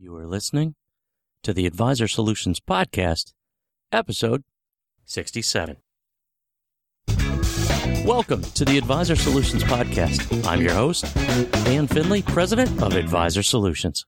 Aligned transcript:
You 0.00 0.14
are 0.14 0.28
listening 0.28 0.76
to 1.42 1.52
the 1.52 1.66
Advisor 1.66 2.06
Solutions 2.06 2.60
Podcast, 2.60 3.32
episode 3.90 4.44
67. 5.04 5.78
Welcome 8.04 8.42
to 8.42 8.64
the 8.64 8.78
Advisor 8.78 9.16
Solutions 9.16 9.64
Podcast. 9.64 10.46
I'm 10.46 10.60
your 10.60 10.74
host, 10.74 11.12
Dan 11.64 11.88
Finley, 11.88 12.22
President 12.22 12.80
of 12.80 12.94
Advisor 12.94 13.42
Solutions. 13.42 14.06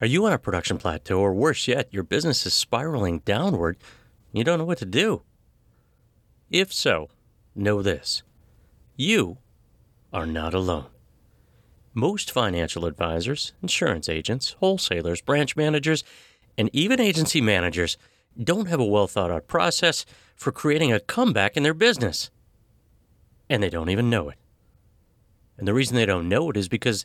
Are 0.00 0.06
you 0.06 0.24
on 0.24 0.32
a 0.32 0.38
production 0.38 0.78
plateau, 0.78 1.18
or 1.18 1.34
worse 1.34 1.66
yet, 1.66 1.92
your 1.92 2.04
business 2.04 2.46
is 2.46 2.54
spiraling 2.54 3.18
downward? 3.24 3.76
You 4.32 4.44
don't 4.44 4.60
know 4.60 4.64
what 4.66 4.78
to 4.78 4.86
do? 4.86 5.22
If 6.48 6.72
so, 6.72 7.08
know 7.56 7.82
this 7.82 8.22
you 8.94 9.38
are 10.12 10.26
not 10.26 10.54
alone. 10.54 10.86
Most 11.98 12.30
financial 12.30 12.86
advisors, 12.86 13.54
insurance 13.60 14.08
agents, 14.08 14.54
wholesalers, 14.60 15.20
branch 15.20 15.56
managers, 15.56 16.04
and 16.56 16.70
even 16.72 17.00
agency 17.00 17.40
managers 17.40 17.96
don't 18.40 18.68
have 18.68 18.78
a 18.78 18.84
well 18.84 19.08
thought 19.08 19.32
out 19.32 19.48
process 19.48 20.06
for 20.36 20.52
creating 20.52 20.92
a 20.92 21.00
comeback 21.00 21.56
in 21.56 21.64
their 21.64 21.74
business. 21.74 22.30
And 23.50 23.60
they 23.60 23.68
don't 23.68 23.90
even 23.90 24.08
know 24.08 24.28
it. 24.28 24.38
And 25.56 25.66
the 25.66 25.74
reason 25.74 25.96
they 25.96 26.06
don't 26.06 26.28
know 26.28 26.48
it 26.50 26.56
is 26.56 26.68
because 26.68 27.04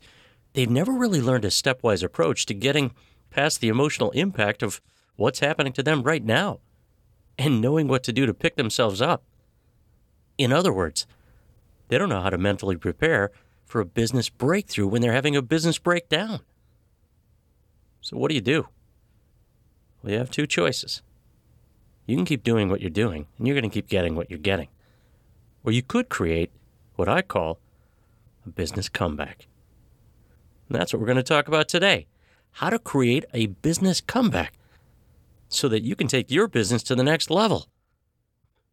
they've 0.53 0.69
never 0.69 0.91
really 0.91 1.21
learned 1.21 1.45
a 1.45 1.47
stepwise 1.47 2.03
approach 2.03 2.45
to 2.45 2.53
getting 2.53 2.93
past 3.31 3.61
the 3.61 3.69
emotional 3.69 4.11
impact 4.11 4.61
of 4.61 4.79
what's 5.15 5.39
happening 5.39 5.73
to 5.73 5.81
them 5.81 6.03
right 6.03 6.23
now 6.23 6.59
and 7.39 7.59
knowing 7.59 7.87
what 7.87 8.03
to 8.03 8.13
do 8.13 8.27
to 8.27 8.33
pick 8.35 8.57
themselves 8.57 9.01
up. 9.01 9.23
In 10.37 10.53
other 10.53 10.71
words, 10.71 11.07
they 11.87 11.97
don't 11.97 12.09
know 12.09 12.21
how 12.21 12.29
to 12.29 12.37
mentally 12.37 12.75
prepare 12.75 13.31
for 13.73 13.79
a 13.79 13.85
business 13.85 14.29
breakthrough 14.29 14.85
when 14.85 15.01
they're 15.01 15.13
having 15.13 15.35
a 15.35 15.41
business 15.41 15.79
breakdown. 15.79 16.41
So, 18.01 18.15
what 18.15 18.29
do 18.29 18.35
you 18.35 18.41
do? 18.41 18.67
Well, 20.03 20.11
you 20.11 20.19
have 20.19 20.29
two 20.29 20.45
choices. 20.45 21.01
You 22.05 22.15
can 22.15 22.23
keep 22.23 22.43
doing 22.43 22.69
what 22.69 22.81
you're 22.81 22.91
doing, 22.91 23.25
and 23.35 23.47
you're 23.47 23.55
going 23.59 23.67
to 23.67 23.73
keep 23.73 23.89
getting 23.89 24.15
what 24.15 24.29
you're 24.29 24.37
getting. 24.37 24.67
Or 25.63 25.71
you 25.71 25.81
could 25.81 26.07
create 26.07 26.51
what 26.97 27.09
I 27.09 27.23
call 27.23 27.57
a 28.45 28.49
business 28.49 28.89
comeback. 28.89 29.47
And 30.69 30.79
that's 30.79 30.93
what 30.93 30.99
we're 30.99 31.07
going 31.07 31.15
to 31.15 31.23
talk 31.23 31.47
about 31.47 31.67
today 31.67 32.05
how 32.57 32.69
to 32.69 32.77
create 32.77 33.25
a 33.33 33.47
business 33.47 34.01
comeback 34.01 34.53
so 35.49 35.67
that 35.67 35.81
you 35.81 35.95
can 35.95 36.05
take 36.05 36.29
your 36.29 36.47
business 36.47 36.83
to 36.83 36.93
the 36.93 37.03
next 37.03 37.31
level. 37.31 37.69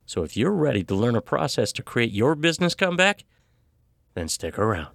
So 0.04 0.24
if 0.24 0.36
you're 0.36 0.52
ready 0.52 0.84
to 0.84 0.94
learn 0.94 1.16
a 1.16 1.22
process 1.22 1.72
to 1.72 1.82
create 1.82 2.12
your 2.12 2.34
business 2.34 2.74
comeback, 2.74 3.24
then 4.14 4.28
stick 4.28 4.58
around. 4.58 4.88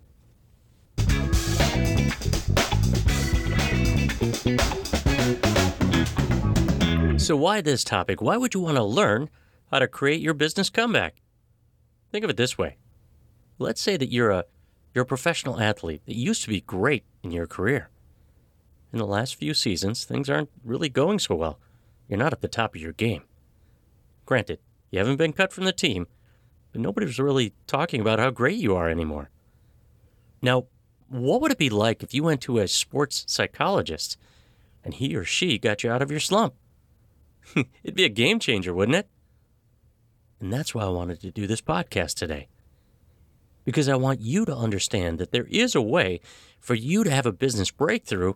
So, 7.20 7.36
why 7.36 7.62
this 7.62 7.84
topic? 7.84 8.22
Why 8.22 8.38
would 8.38 8.54
you 8.54 8.60
want 8.60 8.78
to 8.78 8.84
learn 8.84 9.30
how 9.72 9.80
to 9.80 9.88
create 9.88 10.22
your 10.22 10.34
business 10.34 10.70
comeback? 10.70 11.22
Think 12.12 12.24
of 12.24 12.30
it 12.30 12.38
this 12.38 12.58
way. 12.58 12.78
Let's 13.58 13.82
say 13.82 13.98
that 13.98 14.12
you're 14.12 14.32
a 14.32 14.46
you're 14.94 15.04
a 15.04 15.08
professional 15.08 15.60
athlete 15.60 16.02
that 16.06 16.16
used 16.16 16.44
to 16.44 16.50
be 16.50 16.62
great 16.62 17.04
in 17.24 17.32
your 17.32 17.48
career. 17.48 17.90
In 18.94 19.00
the 19.00 19.06
last 19.06 19.36
few 19.36 19.54
seasons, 19.54 20.06
things 20.06 20.30
aren't 20.30 20.50
really 20.64 20.88
going 20.88 21.20
so 21.20 21.36
well. 21.36 21.60
You're 22.08 22.20
not 22.20 22.32
at 22.32 22.42
the 22.42 22.48
top 22.48 22.76
of 22.76 22.82
your 22.82 22.94
game. 22.94 23.24
Granted, 24.26 24.60
you 24.92 25.00
haven't 25.00 25.18
been 25.18 25.34
cut 25.34 25.52
from 25.52 25.66
the 25.66 25.74
team, 25.74 26.08
but 26.76 26.82
nobody's 26.82 27.20
really 27.20 27.54
talking 27.68 28.02
about 28.02 28.20
how 28.20 28.30
great 28.30 28.58
you 28.58 28.76
are 28.76 28.90
anymore. 28.90 29.30
Now, 30.42 30.66
what 31.08 31.40
would 31.40 31.54
it 31.54 31.58
be 31.58 31.70
like 31.70 32.04
if 32.04 32.14
you 32.14 32.22
went 32.22 32.42
to 32.42 32.58
a 32.58 32.68
sports 32.68 33.24
psychologist 33.30 34.18
and 34.84 34.94
he 34.94 35.16
or 35.16 35.24
she 35.24 35.58
got 35.58 35.86
you 35.86 35.90
out 35.90 36.02
of 36.02 36.12
your 36.12 36.20
slump? 36.20 36.54
It'd 37.56 37.96
be 37.96 38.04
a 38.04 38.10
game 38.10 38.40
changer, 38.40 38.74
wouldn't 38.74 38.98
it? 38.98 39.08
And 40.42 40.52
that's 40.52 40.76
why 40.76 40.84
I 40.84 40.90
wanted 40.90 41.22
to 41.22 41.32
do 41.32 41.48
this 41.48 41.62
podcast 41.62 42.16
today 42.16 42.50
because 43.64 43.88
I 43.88 43.96
want 43.96 44.20
you 44.20 44.44
to 44.44 44.54
understand 44.54 45.18
that 45.20 45.32
there 45.32 45.48
is 45.50 45.76
a 45.76 45.82
way 45.82 46.20
for 46.60 46.76
you 46.76 47.06
to 47.06 47.10
have 47.10 47.26
a 47.26 47.32
business 47.32 47.72
breakthrough, 47.72 48.34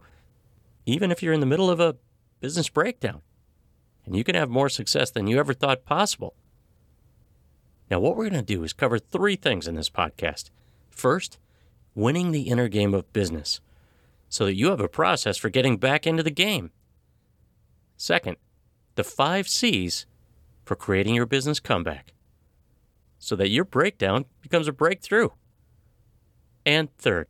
even 0.85 1.11
if 1.11 1.22
you're 1.22 1.33
in 1.33 1.41
the 1.41 1.45
middle 1.45 1.69
of 1.69 1.81
a 1.81 1.97
business 2.39 2.69
breakdown. 2.69 3.22
And 4.05 4.16
you 4.16 4.23
can 4.23 4.35
have 4.35 4.49
more 4.49 4.69
success 4.69 5.11
than 5.11 5.28
you 5.28 5.39
ever 5.39 5.53
thought 5.53 5.83
possible. 5.83 6.35
Now, 7.89 8.00
what 8.00 8.16
we're 8.16 8.29
going 8.29 8.45
to 8.45 8.55
do 8.55 8.63
is 8.63 8.73
cover 8.73 9.00
three 9.00 9.35
things 9.35 9.67
in 9.67 9.75
this 9.75 9.89
podcast. 9.89 10.50
First, 10.89 11.38
winning 11.95 12.31
the 12.31 12.44
inner 12.44 12.67
game 12.67 12.94
of 12.94 13.11
business 13.13 13.59
so 14.29 14.45
that 14.45 14.55
you 14.55 14.69
have 14.69 14.79
a 14.79 14.88
process 14.88 15.38
for 15.38 15.50
getting 15.50 15.77
back 15.77 16.05
into 16.05 16.22
the 16.22 16.29
game. 16.31 16.72
Second, 17.97 18.38
the 18.95 19.03
five 19.03 19.47
C's 19.47 20.05
for 20.63 20.75
creating 20.75 21.16
your 21.16 21.25
business 21.25 21.59
comeback 21.59 22.13
so 23.17 23.35
that 23.35 23.49
your 23.49 23.66
breakdown 23.66 24.25
becomes 24.41 24.67
a 24.67 24.73
breakthrough. 24.73 25.29
And 26.66 26.95
third, 26.97 27.28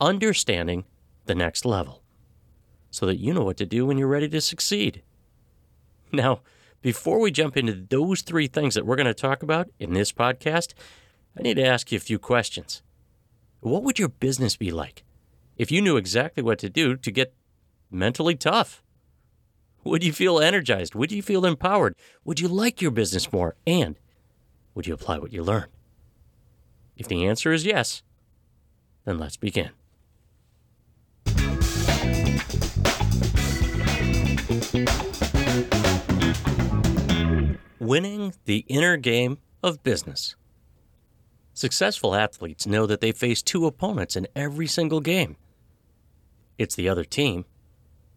understanding 0.00 0.84
the 1.26 1.34
next 1.34 1.64
level 1.64 2.02
so 2.90 3.06
that 3.06 3.18
you 3.18 3.32
know 3.32 3.44
what 3.44 3.56
to 3.56 3.66
do 3.66 3.86
when 3.86 3.98
you're 3.98 4.08
ready 4.08 4.28
to 4.28 4.40
succeed. 4.40 5.02
Now, 6.12 6.40
before 6.84 7.18
we 7.18 7.30
jump 7.30 7.56
into 7.56 7.72
those 7.72 8.20
three 8.20 8.46
things 8.46 8.74
that 8.74 8.84
we're 8.84 8.94
going 8.94 9.06
to 9.06 9.14
talk 9.14 9.42
about 9.42 9.70
in 9.78 9.94
this 9.94 10.12
podcast, 10.12 10.74
I 11.34 11.40
need 11.40 11.54
to 11.54 11.64
ask 11.64 11.90
you 11.90 11.96
a 11.96 12.00
few 12.00 12.18
questions. 12.18 12.82
What 13.60 13.82
would 13.82 13.98
your 13.98 14.10
business 14.10 14.54
be 14.54 14.70
like 14.70 15.02
if 15.56 15.72
you 15.72 15.80
knew 15.80 15.96
exactly 15.96 16.42
what 16.42 16.58
to 16.58 16.68
do 16.68 16.94
to 16.94 17.10
get 17.10 17.32
mentally 17.90 18.34
tough? 18.34 18.82
Would 19.82 20.04
you 20.04 20.12
feel 20.12 20.38
energized? 20.38 20.94
Would 20.94 21.10
you 21.10 21.22
feel 21.22 21.46
empowered? 21.46 21.96
Would 22.22 22.38
you 22.38 22.48
like 22.48 22.82
your 22.82 22.90
business 22.90 23.32
more? 23.32 23.56
And 23.66 23.96
would 24.74 24.86
you 24.86 24.92
apply 24.92 25.16
what 25.16 25.32
you 25.32 25.42
learn? 25.42 25.68
If 26.98 27.08
the 27.08 27.24
answer 27.24 27.50
is 27.50 27.64
yes, 27.64 28.02
then 29.06 29.16
let's 29.16 29.38
begin. 29.38 29.70
Winning 37.84 38.34
the 38.46 38.64
inner 38.68 38.96
game 38.96 39.38
of 39.62 39.82
business. 39.82 40.36
Successful 41.52 42.14
athletes 42.14 42.66
know 42.66 42.86
that 42.86 43.00
they 43.00 43.12
face 43.12 43.42
two 43.42 43.66
opponents 43.66 44.16
in 44.16 44.26
every 44.34 44.66
single 44.66 45.00
game 45.00 45.36
it's 46.56 46.76
the 46.76 46.88
other 46.88 47.04
team 47.04 47.44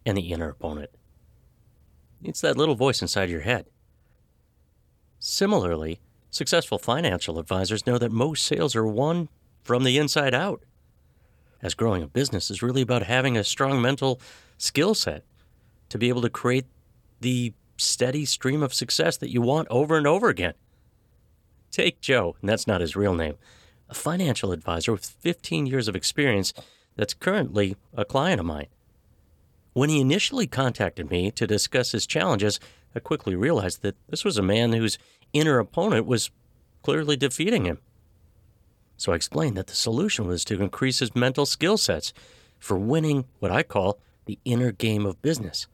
and 0.06 0.16
the 0.16 0.32
inner 0.32 0.50
opponent. 0.50 0.92
It's 2.24 2.42
that 2.42 2.56
little 2.56 2.76
voice 2.76 3.02
inside 3.02 3.30
your 3.30 3.42
head. 3.42 3.66
Similarly, 5.20 6.00
Successful 6.30 6.78
financial 6.78 7.40
advisors 7.40 7.88
know 7.88 7.98
that 7.98 8.12
most 8.12 8.46
sales 8.46 8.76
are 8.76 8.86
won 8.86 9.30
from 9.64 9.84
the 9.84 9.98
inside 9.98 10.34
out. 10.34 10.62
As 11.64 11.74
growing 11.74 12.04
a 12.04 12.08
business 12.08 12.52
is 12.52 12.62
really 12.62 12.82
about 12.82 13.04
having 13.04 13.36
a 13.36 13.44
strong 13.44 13.82
mental 13.82 14.22
skill 14.58 14.94
set 14.94 15.24
to 15.90 15.98
be 15.98 16.10
able 16.10 16.22
to 16.22 16.30
create 16.30 16.66
the 17.22 17.54
steady 17.78 18.26
stream 18.26 18.62
of 18.64 18.74
success 18.74 19.18
that 19.18 19.32
you 19.32 19.42
want 19.42 19.68
over 19.70 19.98
and 19.98 20.08
over 20.08 20.30
again. 20.30 20.54
Take 21.72 22.02
Joe, 22.02 22.36
and 22.42 22.50
that's 22.50 22.68
not 22.68 22.82
his 22.82 22.96
real 22.96 23.14
name, 23.14 23.36
a 23.90 23.94
financial 23.94 24.52
advisor 24.52 24.92
with 24.92 25.06
15 25.06 25.66
years 25.66 25.88
of 25.88 25.96
experience 25.96 26.54
that's 26.96 27.14
currently 27.14 27.76
a 27.94 28.06
client 28.06 28.40
of 28.40 28.46
mine. 28.46 28.68
When 29.74 29.90
he 29.90 30.02
initially 30.02 30.48
contacted 30.48 31.12
me 31.12 31.30
to 31.32 31.46
discuss 31.46 31.92
his 31.92 32.08
challenges, 32.08 32.60
I 32.96 33.00
quickly 33.00 33.36
realized 33.36 33.84
that 33.84 33.96
this 34.10 34.26
was 34.26 34.38
a 34.38 34.44
man 34.44 34.74
whose 34.74 34.98
inner 35.34 35.60
opponent 35.60 36.08
was 36.08 36.32
clearly 36.82 37.16
defeating 37.16 37.66
him. 37.66 37.78
So 38.98 39.12
I 39.12 39.16
explained 39.16 39.56
that 39.58 39.68
the 39.68 39.76
solution 39.76 40.26
was 40.26 40.44
to 40.46 40.62
increase 40.62 41.00
his 41.00 41.16
mental 41.16 41.46
skill 41.46 41.78
sets 41.78 42.12
for 42.58 42.78
winning 42.78 43.26
what 43.38 43.52
I 43.52 43.62
call 43.62 44.00
the 44.26 44.40
inner 44.46 44.72
game 44.72 45.06
of 45.06 45.22
business. 45.22 45.68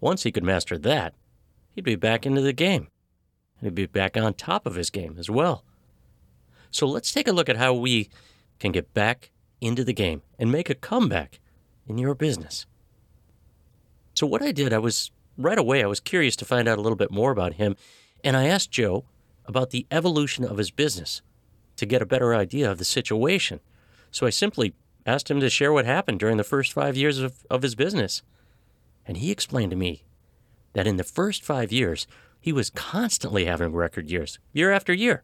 Once 0.00 0.22
he 0.22 0.32
could 0.32 0.44
master 0.44 0.78
that, 0.78 1.14
he'd 1.74 1.84
be 1.84 1.96
back 1.96 2.26
into 2.26 2.40
the 2.40 2.52
game. 2.52 2.88
And 3.58 3.66
he'd 3.66 3.74
be 3.74 3.86
back 3.86 4.16
on 4.16 4.34
top 4.34 4.66
of 4.66 4.74
his 4.74 4.90
game 4.90 5.16
as 5.18 5.28
well. 5.28 5.64
So 6.70 6.86
let's 6.86 7.12
take 7.12 7.28
a 7.28 7.32
look 7.32 7.48
at 7.48 7.56
how 7.56 7.74
we 7.74 8.08
can 8.58 8.72
get 8.72 8.94
back 8.94 9.30
into 9.60 9.84
the 9.84 9.92
game 9.92 10.22
and 10.38 10.50
make 10.50 10.70
a 10.70 10.74
comeback 10.74 11.40
in 11.86 11.98
your 11.98 12.14
business. 12.14 12.66
So, 14.14 14.26
what 14.26 14.42
I 14.42 14.52
did, 14.52 14.72
I 14.72 14.78
was 14.78 15.10
right 15.36 15.58
away, 15.58 15.82
I 15.82 15.86
was 15.86 16.00
curious 16.00 16.36
to 16.36 16.44
find 16.44 16.68
out 16.68 16.78
a 16.78 16.80
little 16.80 16.96
bit 16.96 17.10
more 17.10 17.30
about 17.30 17.54
him 17.54 17.76
and 18.22 18.36
I 18.36 18.46
asked 18.46 18.70
Joe 18.70 19.04
about 19.46 19.70
the 19.70 19.86
evolution 19.90 20.44
of 20.44 20.58
his 20.58 20.70
business 20.70 21.22
to 21.76 21.86
get 21.86 22.02
a 22.02 22.06
better 22.06 22.34
idea 22.34 22.70
of 22.70 22.78
the 22.78 22.84
situation. 22.84 23.60
So 24.10 24.26
I 24.26 24.30
simply 24.30 24.74
asked 25.06 25.30
him 25.30 25.40
to 25.40 25.50
share 25.50 25.72
what 25.72 25.86
happened 25.86 26.20
during 26.20 26.36
the 26.36 26.44
first 26.44 26.72
five 26.72 26.96
years 26.96 27.18
of, 27.18 27.44
of 27.48 27.62
his 27.62 27.74
business. 27.74 28.22
And 29.06 29.16
he 29.16 29.30
explained 29.30 29.70
to 29.70 29.76
me 29.76 30.04
that 30.72 30.86
in 30.86 30.96
the 30.96 31.04
first 31.04 31.42
five 31.42 31.72
years, 31.72 32.06
he 32.40 32.52
was 32.52 32.70
constantly 32.70 33.44
having 33.44 33.72
record 33.72 34.10
years, 34.10 34.38
year 34.52 34.72
after 34.72 34.92
year. 34.92 35.22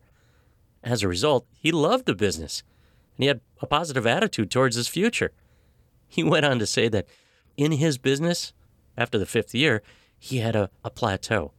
As 0.82 1.02
a 1.02 1.08
result, 1.08 1.46
he 1.52 1.72
loved 1.72 2.06
the 2.06 2.14
business 2.14 2.62
and 3.16 3.24
he 3.24 3.28
had 3.28 3.40
a 3.60 3.66
positive 3.66 4.06
attitude 4.06 4.50
towards 4.50 4.76
his 4.76 4.88
future. 4.88 5.32
He 6.06 6.22
went 6.22 6.44
on 6.44 6.58
to 6.58 6.66
say 6.66 6.88
that 6.88 7.06
in 7.56 7.72
his 7.72 7.98
business, 7.98 8.52
after 8.96 9.18
the 9.18 9.26
fifth 9.26 9.54
year, 9.54 9.82
he 10.18 10.38
had 10.38 10.54
a, 10.54 10.70
a 10.84 10.90
plateau. 10.90 11.52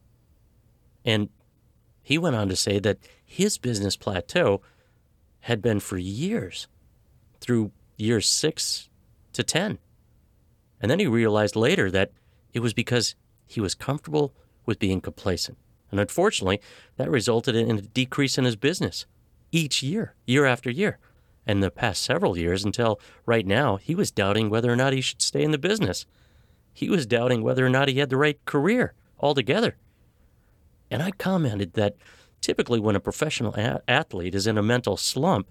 And 1.04 1.28
he 2.02 2.18
went 2.18 2.36
on 2.36 2.48
to 2.48 2.56
say 2.56 2.78
that 2.78 2.98
his 3.24 3.58
business 3.58 3.96
plateau 3.96 4.62
had 5.40 5.60
been 5.60 5.80
for 5.80 5.98
years, 5.98 6.68
through 7.40 7.72
years 7.96 8.28
six 8.28 8.88
to 9.32 9.42
10. 9.42 9.78
And 10.80 10.90
then 10.90 10.98
he 10.98 11.06
realized 11.06 11.56
later 11.56 11.90
that 11.90 12.12
it 12.52 12.60
was 12.60 12.72
because 12.72 13.14
he 13.46 13.60
was 13.60 13.74
comfortable 13.74 14.34
with 14.66 14.78
being 14.78 15.00
complacent. 15.00 15.58
And 15.90 15.98
unfortunately, 15.98 16.60
that 16.96 17.10
resulted 17.10 17.56
in 17.56 17.78
a 17.78 17.82
decrease 17.82 18.38
in 18.38 18.44
his 18.44 18.56
business 18.56 19.06
each 19.50 19.82
year, 19.82 20.14
year 20.26 20.44
after 20.44 20.70
year. 20.70 20.98
And 21.46 21.62
the 21.62 21.70
past 21.70 22.02
several 22.02 22.36
years 22.36 22.64
until 22.64 23.00
right 23.24 23.46
now, 23.46 23.76
he 23.76 23.94
was 23.94 24.10
doubting 24.10 24.50
whether 24.50 24.70
or 24.70 24.76
not 24.76 24.92
he 24.92 25.00
should 25.00 25.22
stay 25.22 25.42
in 25.42 25.50
the 25.50 25.58
business. 25.58 26.04
He 26.74 26.90
was 26.90 27.06
doubting 27.06 27.42
whether 27.42 27.64
or 27.64 27.70
not 27.70 27.88
he 27.88 27.98
had 27.98 28.10
the 28.10 28.18
right 28.18 28.44
career 28.44 28.92
altogether. 29.18 29.76
And 30.90 31.02
I 31.02 31.10
commented 31.12 31.72
that 31.74 31.96
typically 32.40 32.80
when 32.80 32.96
a 32.96 33.00
professional 33.00 33.54
a- 33.54 33.82
athlete 33.88 34.34
is 34.34 34.46
in 34.46 34.58
a 34.58 34.62
mental 34.62 34.96
slump, 34.96 35.48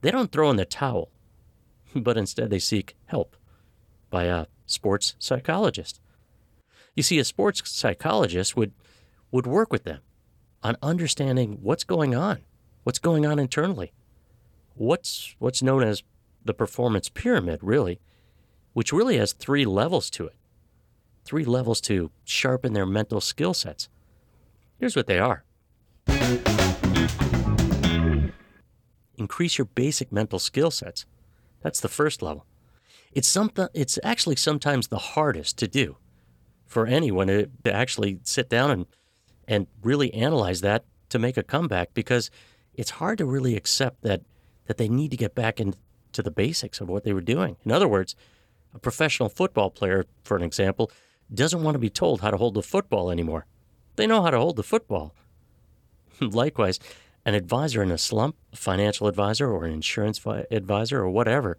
they 0.00 0.10
don't 0.10 0.32
throw 0.32 0.50
in 0.50 0.56
the 0.56 0.64
towel, 0.64 1.10
but 1.94 2.16
instead 2.16 2.50
they 2.50 2.58
seek 2.58 2.96
help 3.06 3.36
by 4.10 4.24
a 4.24 4.46
sports 4.66 5.14
psychologist. 5.18 6.00
You 6.94 7.02
see, 7.02 7.18
a 7.18 7.24
sports 7.24 7.62
psychologist 7.70 8.56
would, 8.56 8.72
would 9.30 9.46
work 9.46 9.72
with 9.72 9.84
them 9.84 10.00
on 10.62 10.76
understanding 10.82 11.58
what's 11.62 11.84
going 11.84 12.14
on, 12.14 12.40
what's 12.84 12.98
going 12.98 13.26
on 13.26 13.38
internally, 13.38 13.92
what's, 14.74 15.34
what's 15.38 15.62
known 15.62 15.82
as 15.82 16.02
the 16.44 16.54
performance 16.54 17.08
pyramid, 17.08 17.60
really, 17.62 18.00
which 18.72 18.92
really 18.92 19.18
has 19.18 19.32
three 19.32 19.64
levels 19.64 20.10
to 20.10 20.26
it. 20.26 20.36
Three 21.24 21.44
levels 21.44 21.80
to 21.82 22.10
sharpen 22.24 22.74
their 22.74 22.86
mental 22.86 23.20
skill 23.20 23.54
sets. 23.54 23.88
Here's 24.78 24.96
what 24.96 25.06
they 25.06 25.18
are 25.18 25.44
increase 29.16 29.58
your 29.58 29.64
basic 29.64 30.12
mental 30.12 30.38
skill 30.38 30.70
sets. 30.70 31.06
That's 31.62 31.80
the 31.80 31.88
first 31.88 32.22
level. 32.22 32.44
It's 33.14 33.28
something 33.28 33.68
it's 33.74 33.98
actually 34.02 34.36
sometimes 34.36 34.88
the 34.88 34.98
hardest 34.98 35.56
to 35.58 35.68
do 35.68 35.96
for 36.66 36.86
anyone 36.86 37.28
to, 37.28 37.48
actually 37.66 38.18
sit 38.24 38.48
down 38.48 38.70
and 38.70 38.86
and 39.46 39.66
really 39.82 40.12
analyze 40.14 40.62
that 40.62 40.84
to 41.10 41.18
make 41.18 41.36
a 41.36 41.42
comeback 41.42 41.94
because 41.94 42.30
it's 42.74 42.90
hard 42.90 43.18
to 43.18 43.24
really 43.24 43.56
accept 43.56 44.02
that 44.02 44.22
that 44.66 44.78
they 44.78 44.88
need 44.88 45.10
to 45.12 45.16
get 45.16 45.34
back 45.34 45.60
into 45.60 46.22
the 46.22 46.30
basics 46.30 46.80
of 46.80 46.88
what 46.88 47.04
they 47.04 47.12
were 47.12 47.20
doing. 47.20 47.56
In 47.64 47.70
other 47.70 47.86
words, 47.86 48.16
a 48.74 48.78
professional 48.78 49.28
football 49.28 49.70
player, 49.70 50.06
for 50.24 50.36
an 50.36 50.42
example, 50.42 50.90
doesn't 51.32 51.62
want 51.62 51.74
to 51.74 51.78
be 51.78 51.90
told 51.90 52.20
how 52.20 52.30
to 52.30 52.36
hold 52.36 52.54
the 52.54 52.62
football 52.62 53.10
anymore. 53.10 53.46
They 53.96 54.06
know 54.06 54.22
how 54.22 54.30
to 54.30 54.38
hold 54.38 54.56
the 54.56 54.62
football. 54.62 55.14
Likewise, 56.20 56.80
an 57.24 57.34
advisor 57.34 57.82
in 57.82 57.90
a 57.90 57.98
slump, 57.98 58.36
a 58.52 58.56
financial 58.56 59.06
advisor 59.06 59.50
or 59.50 59.64
an 59.64 59.72
insurance 59.72 60.20
advisor 60.50 61.00
or 61.00 61.10
whatever, 61.10 61.56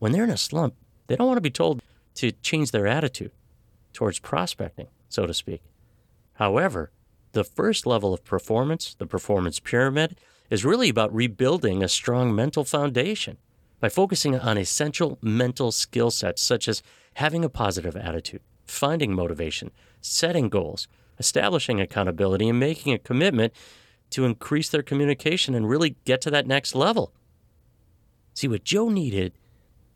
when 0.00 0.10
they're 0.10 0.24
in 0.24 0.30
a 0.30 0.36
slump, 0.36 0.74
they 1.06 1.14
don't 1.14 1.28
want 1.28 1.36
to 1.36 1.42
be 1.42 1.50
told 1.50 1.82
to 2.16 2.32
change 2.32 2.72
their 2.72 2.88
attitude 2.88 3.30
towards 3.92 4.18
prospecting, 4.18 4.88
so 5.08 5.26
to 5.26 5.34
speak. 5.34 5.62
However, 6.34 6.90
the 7.32 7.44
first 7.44 7.86
level 7.86 8.12
of 8.12 8.24
performance, 8.24 8.96
the 8.98 9.06
performance 9.06 9.60
pyramid, 9.60 10.18
is 10.48 10.64
really 10.64 10.88
about 10.88 11.14
rebuilding 11.14 11.82
a 11.82 11.88
strong 11.88 12.34
mental 12.34 12.64
foundation 12.64 13.36
by 13.78 13.88
focusing 13.88 14.38
on 14.38 14.58
essential 14.58 15.18
mental 15.22 15.70
skill 15.70 16.10
sets 16.10 16.42
such 16.42 16.66
as 16.66 16.82
having 17.14 17.44
a 17.44 17.48
positive 17.48 17.96
attitude, 17.96 18.40
finding 18.66 19.14
motivation, 19.14 19.70
setting 20.00 20.48
goals, 20.48 20.88
establishing 21.18 21.80
accountability, 21.80 22.48
and 22.48 22.58
making 22.58 22.92
a 22.92 22.98
commitment 22.98 23.52
to 24.10 24.24
increase 24.24 24.68
their 24.68 24.82
communication 24.82 25.54
and 25.54 25.68
really 25.68 25.96
get 26.04 26.20
to 26.22 26.30
that 26.30 26.46
next 26.46 26.74
level. 26.74 27.12
See, 28.34 28.48
what 28.48 28.64
Joe 28.64 28.88
needed, 28.88 29.32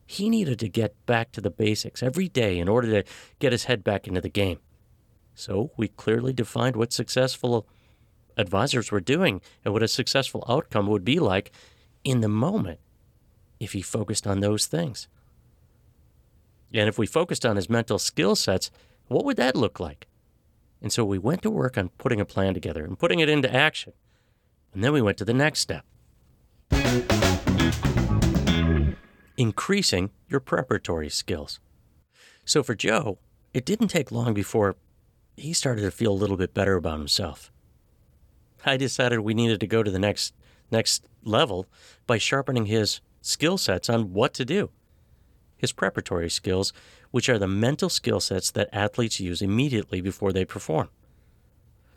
he 0.06 0.28
needed 0.28 0.58
to 0.58 0.68
get 0.68 0.94
back 1.06 1.32
to 1.32 1.40
the 1.40 1.50
basics 1.50 2.02
every 2.02 2.28
day 2.28 2.58
in 2.58 2.68
order 2.68 3.02
to 3.02 3.10
get 3.38 3.52
his 3.52 3.64
head 3.64 3.82
back 3.82 4.06
into 4.06 4.20
the 4.20 4.28
game. 4.28 4.58
So 5.34 5.70
we 5.76 5.88
clearly 5.88 6.32
defined 6.32 6.76
what 6.76 6.92
successful 6.92 7.66
advisors 8.36 8.90
were 8.90 9.00
doing 9.00 9.40
and 9.64 9.72
what 9.72 9.82
a 9.82 9.88
successful 9.88 10.44
outcome 10.48 10.86
would 10.88 11.04
be 11.04 11.18
like 11.18 11.52
in 12.04 12.20
the 12.20 12.28
moment 12.28 12.80
if 13.58 13.72
he 13.72 13.82
focused 13.82 14.26
on 14.26 14.40
those 14.40 14.66
things. 14.66 15.08
And 16.72 16.88
if 16.88 16.98
we 16.98 17.06
focused 17.06 17.46
on 17.46 17.56
his 17.56 17.70
mental 17.70 17.98
skill 17.98 18.34
sets, 18.34 18.70
what 19.06 19.24
would 19.24 19.36
that 19.36 19.56
look 19.56 19.78
like? 19.78 20.06
And 20.82 20.92
so 20.92 21.04
we 21.04 21.18
went 21.18 21.42
to 21.42 21.50
work 21.50 21.78
on 21.78 21.88
putting 21.90 22.20
a 22.20 22.24
plan 22.24 22.52
together 22.52 22.84
and 22.84 22.98
putting 22.98 23.20
it 23.20 23.28
into 23.28 23.52
action. 23.52 23.92
And 24.74 24.82
then 24.82 24.92
we 24.92 25.00
went 25.00 25.18
to 25.18 25.24
the 25.24 25.32
next 25.32 25.60
step 25.60 25.84
increasing 29.36 30.10
your 30.28 30.40
preparatory 30.40 31.08
skills. 31.08 31.60
So 32.44 32.62
for 32.62 32.75
Joe, 32.75 33.19
it 33.52 33.64
didn't 33.64 33.88
take 33.88 34.12
long 34.12 34.34
before 34.34 34.76
he 35.36 35.52
started 35.52 35.82
to 35.82 35.90
feel 35.90 36.12
a 36.12 36.14
little 36.14 36.36
bit 36.36 36.54
better 36.54 36.76
about 36.76 36.98
himself. 36.98 37.50
I 38.64 38.76
decided 38.76 39.20
we 39.20 39.34
needed 39.34 39.60
to 39.60 39.66
go 39.66 39.82
to 39.82 39.90
the 39.90 39.98
next 39.98 40.34
next 40.70 41.06
level 41.22 41.66
by 42.06 42.19
sharpening 42.19 42.66
his 42.66 43.00
skill 43.20 43.58
sets 43.58 43.88
on 43.88 44.12
what 44.12 44.34
to 44.34 44.44
do. 44.44 44.70
His 45.56 45.72
preparatory 45.72 46.31
skills, 46.31 46.72
which 47.10 47.28
are 47.28 47.38
the 47.38 47.46
mental 47.46 47.88
skill 47.88 48.20
sets 48.20 48.50
that 48.52 48.69
athletes 48.72 49.20
use 49.20 49.40
immediately 49.42 50.00
before 50.00 50.32
they 50.32 50.44
perform. 50.44 50.88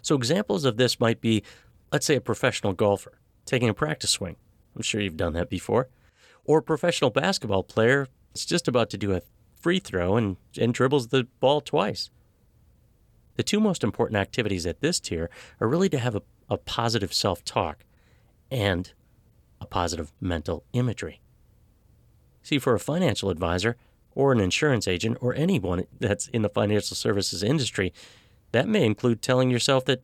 So 0.01 0.15
examples 0.15 0.63
of 0.63 0.77
this 0.77 0.99
might 0.99 1.21
be 1.21 1.43
let's 1.91 2.05
say 2.05 2.15
a 2.15 2.21
professional 2.21 2.73
golfer 2.73 3.13
taking 3.45 3.69
a 3.69 3.73
practice 3.73 4.11
swing. 4.11 4.35
I'm 4.75 4.81
sure 4.81 5.01
you've 5.01 5.17
done 5.17 5.33
that 5.33 5.49
before. 5.49 5.87
Or 6.47 6.61
professional 6.63 7.11
basketball 7.11 7.61
player 7.61 8.07
that's 8.33 8.45
just 8.45 8.67
about 8.67 8.89
to 8.89 8.97
do 8.97 9.13
a 9.13 9.21
free 9.59 9.79
throw 9.79 10.17
and, 10.17 10.37
and 10.59 10.73
dribbles 10.73 11.09
the 11.09 11.27
ball 11.39 11.61
twice. 11.61 12.09
The 13.35 13.43
two 13.43 13.59
most 13.59 13.83
important 13.83 14.17
activities 14.17 14.65
at 14.65 14.81
this 14.81 14.99
tier 14.99 15.29
are 15.61 15.67
really 15.67 15.89
to 15.89 15.99
have 15.99 16.15
a, 16.15 16.23
a 16.49 16.57
positive 16.57 17.13
self 17.13 17.43
talk 17.43 17.85
and 18.49 18.91
a 19.61 19.65
positive 19.65 20.11
mental 20.19 20.63
imagery. 20.73 21.21
See, 22.41 22.59
for 22.59 22.73
a 22.73 22.79
financial 22.79 23.29
advisor 23.29 23.75
or 24.15 24.31
an 24.31 24.39
insurance 24.39 24.87
agent 24.87 25.17
or 25.21 25.35
anyone 25.35 25.85
that's 25.99 26.27
in 26.29 26.41
the 26.41 26.49
financial 26.49 26.95
services 26.95 27.43
industry, 27.43 27.93
that 28.51 28.67
may 28.67 28.85
include 28.85 29.21
telling 29.21 29.51
yourself 29.51 29.85
that 29.85 30.01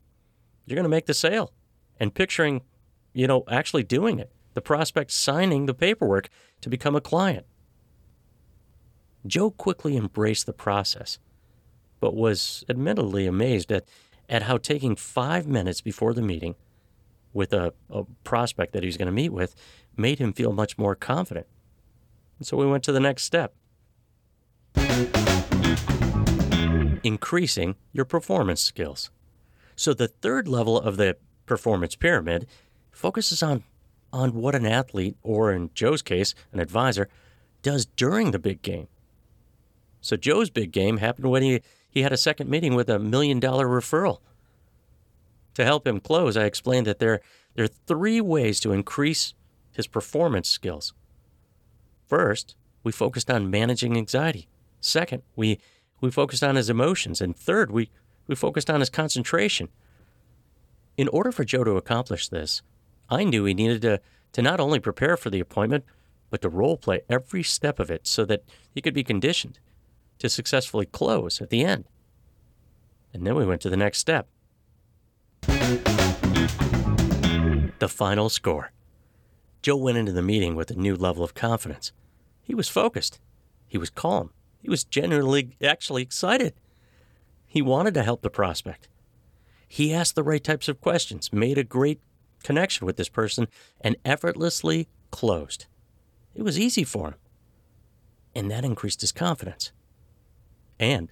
you're 0.66 0.76
going 0.76 0.84
to 0.84 0.90
make 0.90 1.06
the 1.06 1.14
sale 1.14 1.52
and 2.00 2.14
picturing, 2.14 2.62
you 3.14 3.28
know, 3.28 3.44
actually 3.50 3.84
doing 3.84 4.20
it, 4.20 4.32
the 4.54 4.62
prospect 4.62 5.12
signing 5.12 5.66
the 5.66 5.74
paperwork 5.74 6.30
to 6.62 6.70
become 6.70 6.96
a 6.96 7.02
client. 7.02 7.46
Joe 9.26 9.52
quickly 9.52 9.96
embraced 9.96 10.46
the 10.46 10.54
process, 10.54 11.18
but 12.00 12.16
was 12.16 12.64
admittedly 12.68 13.26
amazed 13.26 13.72
at, 13.72 13.88
at 14.28 14.44
how 14.44 14.58
taking 14.58 14.96
five 14.96 15.48
minutes 15.48 15.82
before 15.82 16.14
the 16.14 16.22
meeting 16.22 16.56
with 17.32 17.54
a, 17.54 17.74
a 17.90 18.04
prospect 18.24 18.74
that 18.74 18.84
he 18.84 18.88
was 18.88 18.98
going 18.98 19.08
to 19.08 19.12
meet 19.12 19.32
with 19.32 19.56
made 19.96 20.20
him 20.20 20.34
feel 20.34 20.52
much 20.52 20.78
more 20.78 20.96
confident. 20.96 21.48
And 22.38 22.46
so 22.46 22.58
we 22.58 22.66
went 22.66 22.84
to 22.84 22.92
the 22.92 23.00
next 23.00 23.24
step 23.24 23.54
increasing 27.04 27.76
your 27.92 28.06
performance 28.06 28.62
skills. 28.62 29.12
So 29.76 29.94
the 29.94 30.08
third 30.08 30.48
level 30.48 30.80
of 30.80 30.98
the 30.98 31.18
performance 31.46 31.96
pyramid 31.96 32.48
focuses 32.92 33.44
on, 33.44 33.64
on 34.13 34.34
what 34.36 34.55
an 34.55 34.65
athlete, 34.65 35.17
or 35.24 35.51
in 35.51 35.72
Joe's 35.74 36.01
case, 36.03 36.36
an 36.53 36.60
advisor, 36.60 37.10
does 37.63 37.86
during 37.86 38.32
the 38.32 38.39
big 38.39 38.62
game. 38.62 38.88
So 40.00 40.15
Joe's 40.15 40.50
big 40.50 40.72
game 40.72 40.98
happened 40.98 41.32
when 41.32 41.43
he, 41.43 41.62
he 41.89 42.03
had 42.03 42.13
a 42.13 42.17
second 42.17 42.50
meeting 42.50 42.75
with 42.75 42.89
a 42.89 43.00
million 43.00 43.39
dollar 43.39 43.67
referral. 43.67 44.20
To 45.55 45.65
help 45.65 45.88
him 45.88 46.00
close, 46.00 46.38
I 46.38 46.46
explained 46.46 46.88
that 46.88 47.00
there, 47.00 47.22
there 47.55 47.65
are 47.65 47.70
three 47.88 48.22
ways 48.22 48.60
to 48.62 48.72
increase 48.72 49.34
his 49.72 49.88
performance 49.88 50.50
skills. 50.50 50.93
First, 52.08 52.55
we 52.84 52.91
focused 52.91 53.32
on 53.32 53.50
managing 53.50 53.98
anxiety. 53.98 54.48
Second, 54.82 55.24
we, 55.36 55.60
we 56.01 56.12
focused 56.12 56.43
on 56.43 56.55
his 56.55 56.70
emotions. 56.70 57.22
And 57.22 57.36
third, 57.36 57.72
we, 57.72 57.89
we 58.27 58.36
focused 58.36 58.70
on 58.70 58.82
his 58.82 58.89
concentration. 58.89 59.70
In 60.98 61.08
order 61.08 61.32
for 61.32 61.46
Joe 61.46 61.63
to 61.63 61.77
accomplish 61.77 62.27
this, 62.27 62.62
I 63.10 63.24
knew 63.24 63.46
he 63.46 63.54
needed 63.54 63.82
to, 63.84 64.02
to 64.34 64.42
not 64.42 64.60
only 64.60 64.80
prepare 64.80 65.18
for 65.18 65.30
the 65.30 65.40
appointment, 65.40 65.86
but 66.30 66.42
to 66.42 66.50
role 66.50 66.78
play 66.78 67.02
every 67.10 67.44
step 67.44 67.80
of 67.80 67.92
it 67.92 68.08
so 68.08 68.26
that 68.26 68.44
he 68.72 68.82
could 68.82 68.94
be 68.94 69.04
conditioned 69.04 69.60
to 70.20 70.30
successfully 70.30 70.86
close 70.86 71.42
at 71.42 71.50
the 71.50 71.64
end. 71.64 71.86
And 73.14 73.28
then 73.28 73.36
we 73.36 73.46
went 73.46 73.62
to 73.62 73.70
the 73.70 73.78
next 73.78 74.00
step 74.00 74.28
the 77.84 77.90
final 77.90 78.30
score. 78.30 78.72
Joe 79.62 79.76
went 79.76 79.98
into 79.98 80.14
the 80.14 80.22
meeting 80.22 80.56
with 80.56 80.72
a 80.72 80.76
new 80.76 80.96
level 80.96 81.24
of 81.24 81.34
confidence. 81.34 81.92
He 82.42 82.56
was 82.56 82.70
focused, 82.70 83.20
he 83.68 83.78
was 83.78 83.90
calm, 83.90 84.32
He 84.62 84.70
was 84.70 84.84
genuinely 84.86 85.58
actually 85.62 86.02
excited. 86.02 86.54
He 87.46 87.62
wanted 87.62 87.94
to 87.96 88.04
help 88.04 88.22
the 88.22 88.30
prospect. 88.30 88.88
He 89.68 89.94
asked 89.94 90.16
the 90.16 90.24
right 90.24 90.44
types 90.44 90.68
of 90.68 90.80
questions, 90.80 91.34
made 91.34 91.58
a 91.58 91.64
great 91.64 92.00
connection 92.44 92.86
with 92.86 92.98
this 92.98 93.10
person, 93.10 93.48
and 93.82 93.96
effortlessly 94.06 94.88
closed. 95.12 95.66
It 96.36 96.44
was 96.44 96.60
easy 96.60 96.84
for 96.84 97.10
him. 97.10 97.16
And 98.36 98.50
that 98.52 98.66
increased 98.66 99.02
his 99.02 99.12
confidence. 99.12 99.72
And 100.80 101.12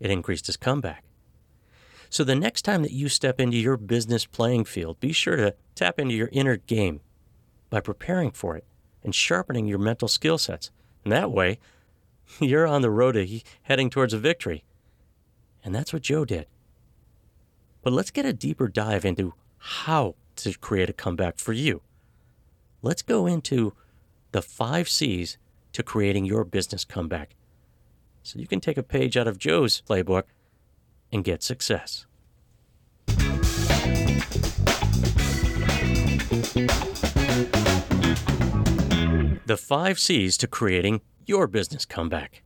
it 0.00 0.10
increased 0.10 0.46
his 0.46 0.56
comeback. 0.56 1.04
So 2.10 2.24
the 2.24 2.34
next 2.34 2.62
time 2.62 2.82
that 2.82 2.92
you 2.92 3.08
step 3.08 3.40
into 3.40 3.56
your 3.56 3.76
business 3.76 4.26
playing 4.26 4.64
field, 4.66 5.00
be 5.00 5.12
sure 5.12 5.36
to 5.36 5.54
tap 5.74 5.98
into 5.98 6.14
your 6.14 6.28
inner 6.32 6.56
game 6.56 7.00
by 7.70 7.80
preparing 7.80 8.30
for 8.30 8.56
it 8.56 8.64
and 9.02 9.14
sharpening 9.14 9.66
your 9.66 9.78
mental 9.78 10.08
skill 10.08 10.38
sets. 10.38 10.70
And 11.04 11.12
that 11.12 11.30
way, 11.30 11.58
you're 12.40 12.66
on 12.66 12.82
the 12.82 12.90
road 12.90 13.12
to 13.12 13.40
heading 13.62 13.90
towards 13.90 14.12
a 14.12 14.18
victory. 14.18 14.64
And 15.64 15.74
that's 15.74 15.92
what 15.92 16.02
Joe 16.02 16.24
did. 16.24 16.46
But 17.82 17.92
let's 17.92 18.10
get 18.10 18.26
a 18.26 18.32
deeper 18.32 18.68
dive 18.68 19.04
into 19.04 19.34
how 19.58 20.14
to 20.42 20.58
create 20.58 20.90
a 20.90 20.92
comeback 20.92 21.38
for 21.38 21.52
you. 21.52 21.82
Let's 22.82 23.02
go 23.02 23.26
into 23.26 23.74
the 24.32 24.42
five 24.42 24.88
C's 24.88 25.38
to 25.72 25.82
creating 25.82 26.24
your 26.24 26.44
business 26.44 26.84
comeback. 26.84 27.36
So 28.22 28.38
you 28.38 28.46
can 28.46 28.60
take 28.60 28.76
a 28.76 28.82
page 28.82 29.16
out 29.16 29.28
of 29.28 29.38
Joe's 29.38 29.82
playbook 29.88 30.24
and 31.12 31.24
get 31.24 31.42
success. 31.42 32.06
The 39.44 39.56
five 39.58 39.98
C's 39.98 40.36
to 40.38 40.46
creating 40.46 41.02
your 41.26 41.46
business 41.46 41.84
comeback. 41.84 42.42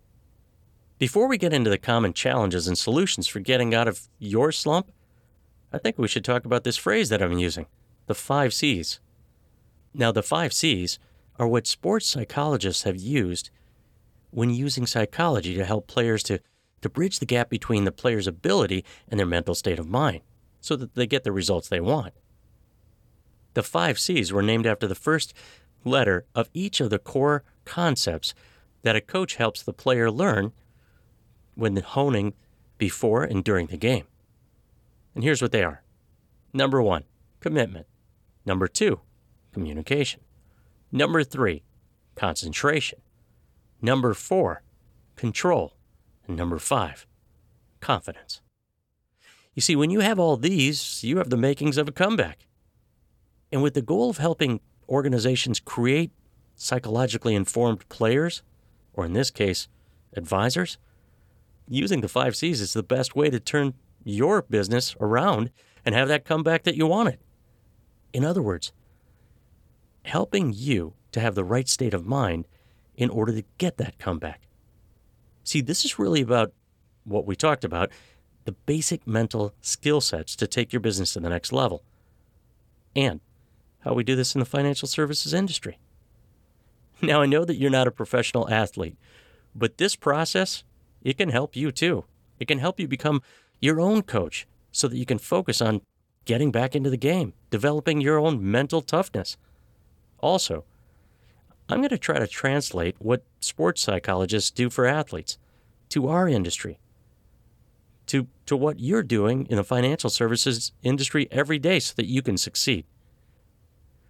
Before 0.98 1.28
we 1.28 1.36
get 1.38 1.52
into 1.52 1.70
the 1.70 1.78
common 1.78 2.14
challenges 2.14 2.66
and 2.66 2.76
solutions 2.76 3.28
for 3.28 3.40
getting 3.40 3.74
out 3.74 3.86
of 3.86 4.08
your 4.18 4.50
slump, 4.50 4.90
I 5.72 5.78
think 5.78 5.98
we 5.98 6.08
should 6.08 6.24
talk 6.24 6.46
about 6.46 6.64
this 6.64 6.76
phrase 6.76 7.10
that 7.10 7.20
I'm 7.20 7.38
using 7.38 7.66
the 8.06 8.14
five 8.14 8.54
C's. 8.54 9.00
Now, 9.94 10.12
the 10.12 10.22
five 10.22 10.52
C's 10.52 10.98
are 11.38 11.48
what 11.48 11.66
sports 11.66 12.06
psychologists 12.06 12.84
have 12.84 12.96
used 12.96 13.50
when 14.30 14.50
using 14.50 14.86
psychology 14.86 15.54
to 15.54 15.64
help 15.64 15.86
players 15.86 16.22
to, 16.24 16.40
to 16.82 16.88
bridge 16.88 17.18
the 17.18 17.26
gap 17.26 17.48
between 17.48 17.84
the 17.84 17.92
player's 17.92 18.26
ability 18.26 18.84
and 19.08 19.18
their 19.18 19.26
mental 19.26 19.54
state 19.54 19.78
of 19.78 19.88
mind 19.88 20.20
so 20.60 20.76
that 20.76 20.94
they 20.94 21.06
get 21.06 21.24
the 21.24 21.32
results 21.32 21.68
they 21.68 21.80
want. 21.80 22.12
The 23.54 23.62
five 23.62 23.98
C's 23.98 24.32
were 24.32 24.42
named 24.42 24.66
after 24.66 24.86
the 24.86 24.94
first 24.94 25.32
letter 25.84 26.26
of 26.34 26.50
each 26.52 26.80
of 26.80 26.90
the 26.90 26.98
core 26.98 27.44
concepts 27.64 28.34
that 28.82 28.96
a 28.96 29.00
coach 29.00 29.36
helps 29.36 29.62
the 29.62 29.72
player 29.72 30.10
learn 30.10 30.52
when 31.54 31.76
honing 31.76 32.34
before 32.78 33.24
and 33.24 33.42
during 33.42 33.68
the 33.68 33.76
game. 33.76 34.04
And 35.14 35.24
here's 35.24 35.40
what 35.40 35.52
they 35.52 35.62
are 35.62 35.82
number 36.52 36.82
one, 36.82 37.04
commitment. 37.40 37.86
Number 38.46 38.68
two, 38.68 39.00
communication. 39.52 40.20
Number 40.92 41.24
three, 41.24 41.64
concentration. 42.14 43.00
Number 43.82 44.14
four, 44.14 44.62
control. 45.16 45.74
And 46.26 46.36
number 46.36 46.58
five, 46.58 47.06
confidence. 47.80 48.40
You 49.54 49.62
see, 49.62 49.74
when 49.74 49.90
you 49.90 50.00
have 50.00 50.18
all 50.18 50.36
these, 50.36 51.02
you 51.02 51.18
have 51.18 51.30
the 51.30 51.36
makings 51.36 51.76
of 51.76 51.88
a 51.88 51.92
comeback. 51.92 52.46
And 53.50 53.62
with 53.62 53.74
the 53.74 53.82
goal 53.82 54.10
of 54.10 54.18
helping 54.18 54.60
organizations 54.88 55.60
create 55.60 56.10
psychologically 56.54 57.34
informed 57.34 57.88
players, 57.88 58.42
or 58.92 59.04
in 59.04 59.12
this 59.12 59.30
case, 59.30 59.68
advisors, 60.16 60.78
using 61.68 62.00
the 62.00 62.08
five 62.08 62.36
C's 62.36 62.60
is 62.60 62.72
the 62.72 62.82
best 62.82 63.16
way 63.16 63.30
to 63.30 63.40
turn 63.40 63.74
your 64.04 64.42
business 64.42 64.94
around 65.00 65.50
and 65.84 65.94
have 65.94 66.08
that 66.08 66.24
comeback 66.24 66.62
that 66.64 66.76
you 66.76 66.86
wanted. 66.86 67.18
In 68.16 68.24
other 68.24 68.40
words, 68.40 68.72
helping 70.06 70.50
you 70.50 70.94
to 71.12 71.20
have 71.20 71.34
the 71.34 71.44
right 71.44 71.68
state 71.68 71.92
of 71.92 72.06
mind 72.06 72.46
in 72.94 73.10
order 73.10 73.30
to 73.30 73.44
get 73.58 73.76
that 73.76 73.98
comeback. 73.98 74.48
See, 75.44 75.60
this 75.60 75.84
is 75.84 75.98
really 75.98 76.22
about 76.22 76.54
what 77.04 77.26
we 77.26 77.36
talked 77.36 77.62
about 77.62 77.90
the 78.46 78.52
basic 78.52 79.06
mental 79.06 79.52
skill 79.60 80.00
sets 80.00 80.34
to 80.36 80.46
take 80.46 80.72
your 80.72 80.80
business 80.80 81.12
to 81.12 81.20
the 81.20 81.28
next 81.28 81.52
level, 81.52 81.82
and 82.94 83.20
how 83.80 83.92
we 83.92 84.02
do 84.02 84.16
this 84.16 84.34
in 84.34 84.38
the 84.38 84.46
financial 84.46 84.88
services 84.88 85.34
industry. 85.34 85.78
Now, 87.02 87.20
I 87.20 87.26
know 87.26 87.44
that 87.44 87.56
you're 87.56 87.68
not 87.68 87.86
a 87.86 87.90
professional 87.90 88.48
athlete, 88.48 88.96
but 89.54 89.76
this 89.76 89.94
process, 89.94 90.64
it 91.02 91.18
can 91.18 91.28
help 91.28 91.54
you 91.54 91.70
too. 91.70 92.06
It 92.40 92.48
can 92.48 92.60
help 92.60 92.80
you 92.80 92.88
become 92.88 93.20
your 93.60 93.78
own 93.78 94.00
coach 94.00 94.46
so 94.72 94.88
that 94.88 94.96
you 94.96 95.04
can 95.04 95.18
focus 95.18 95.60
on 95.60 95.82
getting 96.26 96.50
back 96.50 96.76
into 96.76 96.90
the 96.90 96.96
game, 96.98 97.32
developing 97.50 98.02
your 98.02 98.18
own 98.18 98.50
mental 98.50 98.82
toughness. 98.82 99.38
Also, 100.18 100.64
I'm 101.68 101.78
going 101.78 101.88
to 101.88 101.98
try 101.98 102.18
to 102.18 102.26
translate 102.26 102.96
what 102.98 103.22
sports 103.40 103.80
psychologists 103.80 104.50
do 104.50 104.68
for 104.68 104.86
athletes 104.86 105.38
to 105.88 106.08
our 106.08 106.28
industry, 106.28 106.78
to, 108.06 108.26
to 108.44 108.56
what 108.56 108.80
you're 108.80 109.02
doing 109.02 109.46
in 109.48 109.56
the 109.56 109.64
financial 109.64 110.10
services 110.10 110.72
industry 110.82 111.28
every 111.30 111.58
day 111.58 111.80
so 111.80 111.94
that 111.96 112.06
you 112.06 112.22
can 112.22 112.36
succeed. 112.36 112.84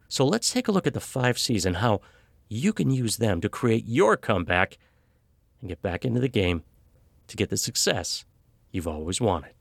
So 0.08 0.26
let's 0.26 0.52
take 0.52 0.68
a 0.68 0.73
look 0.73 0.87
at 0.87 0.94
the 0.94 1.00
five 1.00 1.38
C's 1.38 1.64
and 1.66 1.76
how 1.76 2.00
you 2.49 2.73
can 2.73 2.90
use 2.90 3.18
them 3.18 3.40
to 3.40 3.49
create 3.49 3.85
your 3.87 4.16
comeback 4.16 4.78
and 5.61 5.68
get 5.68 5.82
back 5.82 6.04
into 6.04 6.20
the 6.20 6.28
game 6.28 6.62
to 7.26 7.37
get 7.37 7.50
the 7.50 7.56
success 7.56 8.25
you've 8.70 8.88
always 8.88 9.20
wanted. 9.20 9.52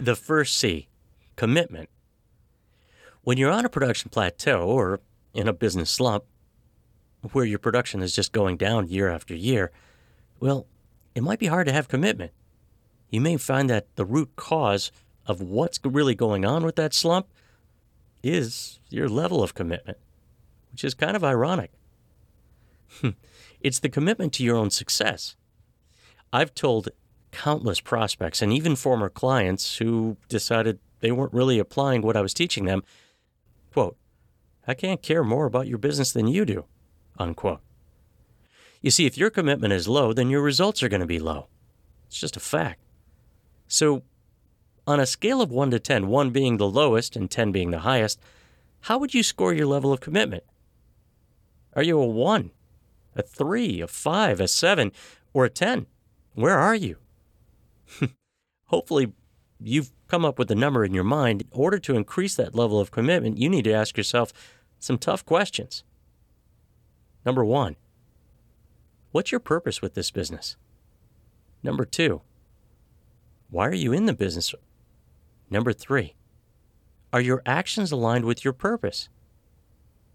The 0.00 0.16
first 0.16 0.56
C 0.56 0.88
commitment. 1.36 1.88
When 3.22 3.38
you're 3.38 3.50
on 3.50 3.64
a 3.64 3.68
production 3.68 4.10
plateau 4.10 4.62
or 4.62 5.00
in 5.34 5.48
a 5.48 5.52
business 5.52 5.90
slump 5.90 6.24
where 7.32 7.44
your 7.44 7.58
production 7.58 8.02
is 8.02 8.14
just 8.14 8.32
going 8.32 8.56
down 8.56 8.88
year 8.88 9.08
after 9.08 9.34
year, 9.34 9.70
well, 10.40 10.66
it 11.14 11.22
might 11.22 11.38
be 11.38 11.46
hard 11.46 11.66
to 11.66 11.72
have 11.72 11.88
commitment. 11.88 12.32
You 13.10 13.20
may 13.20 13.36
find 13.36 13.70
that 13.70 13.94
the 13.96 14.04
root 14.04 14.34
cause 14.36 14.90
of 15.26 15.40
what's 15.40 15.78
really 15.84 16.14
going 16.14 16.44
on 16.44 16.64
with 16.64 16.76
that 16.76 16.94
slump 16.94 17.26
is 18.22 18.80
your 18.88 19.08
level 19.08 19.42
of 19.42 19.54
commitment, 19.54 19.98
which 20.70 20.84
is 20.84 20.94
kind 20.94 21.16
of 21.16 21.22
ironic. 21.22 21.70
it's 23.60 23.78
the 23.78 23.88
commitment 23.88 24.32
to 24.34 24.44
your 24.44 24.56
own 24.56 24.70
success. 24.70 25.36
I've 26.32 26.54
told 26.54 26.88
countless 27.32 27.80
prospects 27.80 28.40
and 28.40 28.52
even 28.52 28.76
former 28.76 29.08
clients 29.08 29.78
who 29.78 30.16
decided 30.28 30.78
they 31.00 31.10
weren't 31.10 31.32
really 31.32 31.58
applying 31.58 32.02
what 32.02 32.16
I 32.16 32.20
was 32.20 32.32
teaching 32.32 32.66
them, 32.66 32.84
quote, 33.72 33.96
I 34.66 34.74
can't 34.74 35.02
care 35.02 35.24
more 35.24 35.46
about 35.46 35.66
your 35.66 35.78
business 35.78 36.12
than 36.12 36.28
you 36.28 36.44
do, 36.44 36.66
unquote. 37.18 37.60
You 38.80 38.90
see, 38.90 39.06
if 39.06 39.18
your 39.18 39.30
commitment 39.30 39.72
is 39.72 39.88
low, 39.88 40.12
then 40.12 40.30
your 40.30 40.42
results 40.42 40.82
are 40.82 40.88
going 40.88 41.00
to 41.00 41.06
be 41.06 41.18
low. 41.18 41.48
It's 42.06 42.20
just 42.20 42.36
a 42.36 42.40
fact. 42.40 42.80
So, 43.66 44.02
on 44.86 45.00
a 45.00 45.06
scale 45.06 45.40
of 45.40 45.50
1 45.50 45.70
to 45.70 45.78
10, 45.78 46.08
1 46.08 46.30
being 46.30 46.56
the 46.56 46.68
lowest 46.68 47.16
and 47.16 47.30
10 47.30 47.52
being 47.52 47.70
the 47.70 47.80
highest, 47.80 48.20
how 48.82 48.98
would 48.98 49.14
you 49.14 49.22
score 49.22 49.52
your 49.52 49.66
level 49.66 49.92
of 49.92 50.00
commitment? 50.00 50.42
Are 51.74 51.82
you 51.82 51.98
a 52.00 52.06
1, 52.06 52.50
a 53.16 53.22
3, 53.22 53.80
a 53.80 53.86
5, 53.86 54.40
a 54.40 54.48
7, 54.48 54.92
or 55.32 55.44
a 55.44 55.50
10? 55.50 55.86
Where 56.34 56.58
are 56.58 56.74
you? 56.74 56.98
Hopefully, 58.66 59.12
you've 59.60 59.92
come 60.08 60.24
up 60.24 60.38
with 60.38 60.50
a 60.50 60.54
number 60.54 60.84
in 60.84 60.94
your 60.94 61.04
mind. 61.04 61.42
In 61.42 61.48
order 61.52 61.78
to 61.78 61.96
increase 61.96 62.34
that 62.36 62.54
level 62.54 62.80
of 62.80 62.90
commitment, 62.90 63.38
you 63.38 63.48
need 63.48 63.64
to 63.64 63.72
ask 63.72 63.96
yourself 63.96 64.32
some 64.78 64.98
tough 64.98 65.24
questions. 65.24 65.84
Number 67.24 67.44
one, 67.44 67.76
what's 69.12 69.30
your 69.30 69.40
purpose 69.40 69.80
with 69.80 69.94
this 69.94 70.10
business? 70.10 70.56
Number 71.62 71.84
two, 71.84 72.22
why 73.50 73.68
are 73.68 73.74
you 73.74 73.92
in 73.92 74.06
the 74.06 74.12
business? 74.12 74.54
Number 75.50 75.72
three, 75.72 76.14
are 77.12 77.20
your 77.20 77.42
actions 77.44 77.92
aligned 77.92 78.24
with 78.24 78.44
your 78.44 78.54
purpose? 78.54 79.08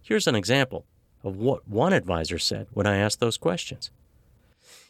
Here's 0.02 0.28
an 0.28 0.36
example 0.36 0.86
of 1.24 1.38
what 1.38 1.68
one 1.68 1.94
advisor 1.94 2.40
said 2.40 2.68
when 2.72 2.88
I 2.88 2.98
asked 2.98 3.20
those 3.20 3.38
questions. 3.38 3.92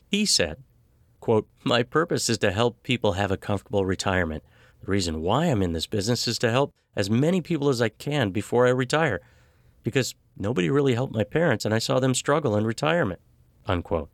He 0.09 0.25
said, 0.25 0.57
Quote, 1.27 1.49
My 1.65 1.83
purpose 1.83 2.29
is 2.29 2.37
to 2.37 2.51
help 2.51 2.83
people 2.83 3.11
have 3.11 3.31
a 3.31 3.35
comfortable 3.35 3.83
retirement. 3.83 4.43
The 4.79 4.89
reason 4.89 5.21
why 5.21 5.47
I'm 5.47 5.61
in 5.61 5.73
this 5.73 5.85
business 5.85 6.25
is 6.25 6.39
to 6.39 6.49
help 6.49 6.73
as 6.95 7.09
many 7.09 7.41
people 7.41 7.67
as 7.67 7.81
I 7.81 7.89
can 7.89 8.31
before 8.31 8.65
I 8.65 8.69
retire, 8.69 9.19
because 9.83 10.15
nobody 10.37 10.69
really 10.69 10.93
helped 10.93 11.13
my 11.13 11.25
parents 11.25 11.65
and 11.65 11.73
I 11.73 11.79
saw 11.79 11.99
them 11.99 12.13
struggle 12.13 12.55
in 12.55 12.63
retirement. 12.63 13.19
Unquote. 13.65 14.09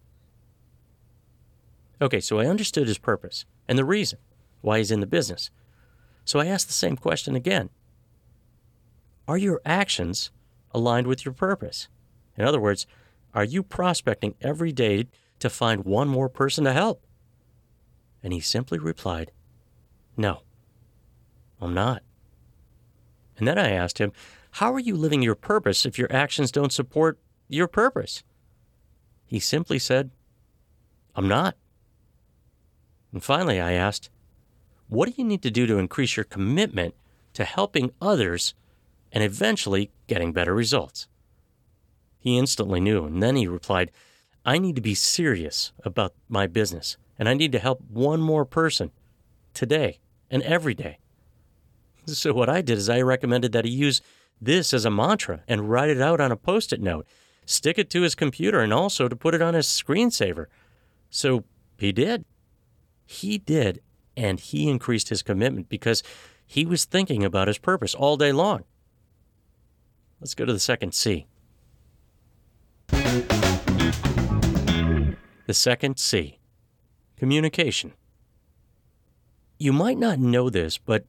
Okay, 2.01 2.19
so 2.19 2.39
I 2.39 2.47
understood 2.47 2.87
his 2.87 2.97
purpose 2.97 3.45
and 3.67 3.77
the 3.77 3.85
reason 3.85 4.17
why 4.61 4.79
he's 4.79 4.89
in 4.89 4.99
the 4.99 5.05
business. 5.05 5.51
So 6.25 6.39
I 6.39 6.47
asked 6.47 6.65
the 6.65 6.73
same 6.73 6.97
question 6.97 7.35
again 7.35 7.69
Are 9.27 9.37
your 9.37 9.61
actions 9.65 10.31
aligned 10.71 11.05
with 11.05 11.25
your 11.25 11.35
purpose? 11.35 11.89
In 12.35 12.43
other 12.43 12.59
words, 12.59 12.87
are 13.35 13.43
you 13.43 13.61
prospecting 13.61 14.33
every 14.41 14.71
day 14.71 15.09
to 15.43 15.49
find 15.49 15.83
one 15.83 16.07
more 16.07 16.29
person 16.29 16.63
to 16.63 16.71
help? 16.71 17.05
And 18.23 18.31
he 18.31 18.39
simply 18.39 18.79
replied, 18.79 19.33
No, 20.15 20.43
I'm 21.59 21.73
not. 21.73 22.01
And 23.37 23.45
then 23.45 23.59
I 23.59 23.71
asked 23.71 23.97
him, 23.97 24.13
How 24.51 24.73
are 24.73 24.79
you 24.79 24.95
living 24.95 25.21
your 25.21 25.35
purpose 25.35 25.85
if 25.85 25.99
your 25.99 26.09
actions 26.09 26.49
don't 26.49 26.71
support 26.71 27.19
your 27.49 27.67
purpose? 27.67 28.23
He 29.25 29.37
simply 29.41 29.79
said, 29.79 30.11
I'm 31.13 31.27
not. 31.27 31.57
And 33.11 33.21
finally, 33.21 33.59
I 33.59 33.73
asked, 33.73 34.09
What 34.87 35.09
do 35.09 35.13
you 35.17 35.25
need 35.25 35.41
to 35.41 35.51
do 35.51 35.67
to 35.67 35.77
increase 35.77 36.15
your 36.15 36.23
commitment 36.23 36.95
to 37.33 37.43
helping 37.43 37.91
others 38.01 38.53
and 39.11 39.25
eventually 39.25 39.91
getting 40.07 40.31
better 40.31 40.55
results? 40.55 41.09
He 42.17 42.37
instantly 42.37 42.79
knew, 42.79 43.03
and 43.03 43.21
then 43.21 43.35
he 43.35 43.45
replied, 43.45 43.91
I 44.45 44.57
need 44.57 44.75
to 44.75 44.81
be 44.81 44.95
serious 44.95 45.71
about 45.83 46.13
my 46.27 46.47
business, 46.47 46.97
and 47.17 47.29
I 47.29 47.33
need 47.33 47.51
to 47.53 47.59
help 47.59 47.81
one 47.89 48.21
more 48.21 48.45
person 48.45 48.91
today 49.53 49.99
and 50.29 50.43
every 50.43 50.73
day. 50.73 50.99
So, 52.05 52.33
what 52.33 52.49
I 52.49 52.61
did 52.61 52.77
is 52.77 52.89
I 52.89 53.01
recommended 53.01 53.53
that 53.53 53.65
he 53.65 53.71
use 53.71 54.01
this 54.41 54.73
as 54.73 54.83
a 54.83 54.91
mantra 54.91 55.43
and 55.47 55.69
write 55.69 55.89
it 55.89 56.01
out 56.01 56.19
on 56.19 56.31
a 56.31 56.35
post 56.35 56.73
it 56.73 56.81
note, 56.81 57.07
stick 57.45 57.77
it 57.77 57.89
to 57.91 58.01
his 58.01 58.15
computer, 58.15 58.59
and 58.59 58.73
also 58.73 59.07
to 59.07 59.15
put 59.15 59.33
it 59.33 59.41
on 59.41 59.53
his 59.53 59.67
screensaver. 59.67 60.47
So, 61.09 61.45
he 61.77 61.93
did. 61.93 62.25
He 63.05 63.37
did, 63.37 63.81
and 64.17 64.39
he 64.39 64.69
increased 64.69 65.09
his 65.09 65.21
commitment 65.21 65.69
because 65.69 66.03
he 66.45 66.65
was 66.65 66.83
thinking 66.83 67.23
about 67.23 67.47
his 67.47 67.57
purpose 67.57 67.95
all 67.95 68.17
day 68.17 68.33
long. 68.33 68.65
Let's 70.19 70.35
go 70.35 70.45
to 70.45 70.53
the 70.53 70.59
second 70.59 70.93
C. 70.93 71.27
The 75.45 75.53
second 75.53 75.99
C 75.99 76.39
communication. 77.17 77.93
You 79.57 79.71
might 79.71 79.97
not 79.97 80.19
know 80.19 80.49
this, 80.49 80.77
but 80.77 81.05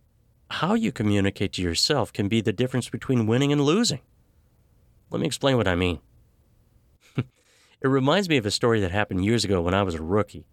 how 0.51 0.75
you 0.75 0.93
communicate 0.93 1.53
to 1.55 1.63
yourself 1.63 2.13
can 2.13 2.29
be 2.29 2.41
the 2.41 2.53
difference 2.53 2.89
between 2.89 3.27
winning 3.27 3.53
and 3.53 3.61
losing. 3.61 4.01
Let 5.11 5.21
me 5.21 5.27
explain 5.27 5.57
what 5.57 5.69
I 5.69 5.75
mean. 5.75 6.01
it 7.17 7.27
reminds 7.83 8.29
me 8.29 8.37
of 8.37 8.47
a 8.47 8.51
story 8.51 8.81
that 8.81 8.91
happened 8.91 9.25
years 9.25 9.45
ago 9.45 9.61
when 9.61 9.75
I 9.75 9.83
was 9.83 9.95
a 9.95 10.03
rookie. 10.03 10.47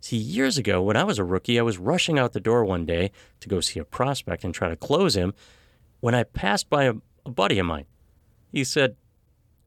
See, 0.00 0.16
years 0.16 0.58
ago, 0.58 0.82
when 0.82 0.96
I 0.96 1.04
was 1.04 1.18
a 1.18 1.24
rookie, 1.24 1.58
I 1.58 1.62
was 1.62 1.78
rushing 1.78 2.18
out 2.18 2.32
the 2.32 2.40
door 2.40 2.64
one 2.64 2.84
day 2.84 3.10
to 3.40 3.48
go 3.48 3.60
see 3.60 3.80
a 3.80 3.84
prospect 3.84 4.44
and 4.44 4.54
try 4.54 4.68
to 4.68 4.76
close 4.76 5.16
him 5.16 5.32
when 6.00 6.14
I 6.14 6.24
passed 6.24 6.68
by 6.68 6.84
a, 6.84 6.94
a 7.24 7.30
buddy 7.30 7.58
of 7.58 7.66
mine. 7.66 7.86
He 8.52 8.64
said, 8.64 8.96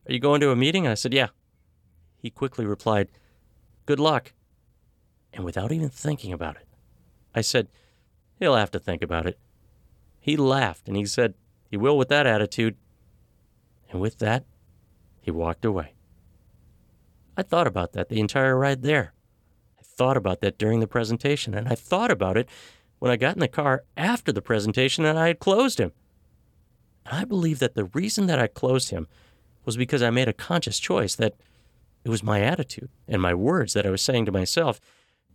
Are 0.08 0.14
you 0.14 0.20
going 0.20 0.42
to 0.42 0.52
a 0.52 0.56
meeting? 0.56 0.88
I 0.88 0.94
said, 0.94 1.14
Yeah. 1.14 1.30
He 2.22 2.30
quickly 2.30 2.66
replied, 2.66 3.10
Good 3.88 4.00
luck. 4.02 4.34
And 5.34 5.46
without 5.46 5.72
even 5.72 5.90
thinking 5.90 6.34
about 6.34 6.58
it, 6.58 6.68
I 7.34 7.42
said, 7.42 7.70
He'll 8.38 8.56
have 8.56 8.70
to 8.72 8.80
think 8.80 9.02
about 9.02 9.26
it. 9.26 9.40
He 10.20 10.36
laughed 10.36 10.88
and 10.88 10.98
he 10.98 11.06
said, 11.06 11.34
He 11.72 11.78
will 11.78 11.98
with 11.98 12.10
that 12.10 12.28
attitude. 12.28 12.76
And 13.90 14.02
with 14.02 14.20
that, 14.20 14.44
he 15.22 15.32
walked 15.32 15.64
away. 15.64 15.94
I 17.38 17.44
thought 17.44 17.66
about 17.66 17.94
that 17.94 18.10
the 18.10 18.20
entire 18.20 18.58
ride 18.58 18.82
there. 18.82 19.14
I 19.80 19.84
thought 19.84 20.18
about 20.18 20.42
that 20.42 20.58
during 20.58 20.82
the 20.82 20.88
presentation, 20.88 21.54
and 21.54 21.70
I 21.70 21.76
thought 21.76 22.12
about 22.12 22.36
it 22.36 22.50
when 23.00 23.10
I 23.10 23.16
got 23.16 23.36
in 23.36 23.40
the 23.40 23.48
car 23.48 23.86
after 23.96 24.34
the 24.34 24.42
presentation 24.42 25.06
and 25.06 25.18
I 25.18 25.28
had 25.28 25.40
closed 25.40 25.80
him. 25.80 25.94
And 27.06 27.20
I 27.20 27.24
believe 27.24 27.60
that 27.60 27.76
the 27.76 27.86
reason 27.86 28.26
that 28.26 28.40
I 28.40 28.48
closed 28.48 28.90
him 28.90 29.08
was 29.64 29.78
because 29.78 30.02
I 30.02 30.10
made 30.10 30.28
a 30.28 30.34
conscious 30.34 30.78
choice 30.78 31.16
that 31.16 31.36
it 32.08 32.10
was 32.10 32.24
my 32.24 32.40
attitude 32.40 32.90
and 33.06 33.22
my 33.22 33.34
words 33.34 33.74
that 33.74 33.86
I 33.86 33.90
was 33.90 34.02
saying 34.02 34.28
to 34.28 34.32
myself 34.32 34.80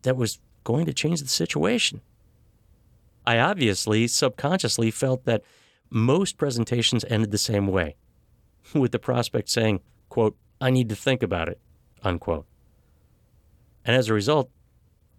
that 0.05 0.17
was 0.17 0.39
going 0.65 0.87
to 0.87 0.95
change 0.95 1.21
the 1.21 1.29
situation. 1.29 2.01
I 3.27 3.39
obviously 3.39 4.07
subconsciously 4.07 4.91
felt 4.91 5.27
that 5.27 5.43
most 5.91 6.39
presentations 6.39 7.05
ended 7.11 7.31
the 7.31 7.37
same 7.37 7.67
way, 7.67 7.97
with 8.75 8.91
the 8.91 8.99
prospect 8.99 9.51
saying, 9.51 9.81
quote, 10.09 10.35
I 10.63 10.71
need 10.71 10.89
to 10.89 10.97
think 10.97 11.23
about 11.23 11.51
it, 11.51 11.61
unquote. 12.03 12.47
And 13.85 13.95
as 13.95 14.09
a 14.09 14.15
result, 14.15 14.49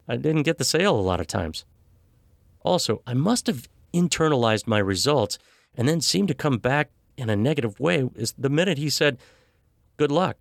I 0.08 0.16
didn't 0.16 0.44
get 0.44 0.58
the 0.58 0.64
sale 0.64 1.00
a 1.00 1.02
lot 1.02 1.20
of 1.20 1.28
times. 1.28 1.66
Also, 2.62 3.04
I 3.06 3.14
must 3.14 3.46
have 3.46 3.70
internalized 3.94 4.66
my 4.66 4.80
results 4.80 5.38
and 5.76 5.88
then 5.88 6.02
seemed 6.02 6.30
to 6.30 6.34
come 6.34 6.58
back 6.58 6.90
in 7.16 7.30
a 7.30 7.36
negative 7.36 7.80
way 7.80 8.10
is 8.16 8.34
the 8.40 8.50
minute 8.50 8.80
he 8.80 8.90
said, 8.90 9.20
Good 9.98 10.12
luck. 10.12 10.38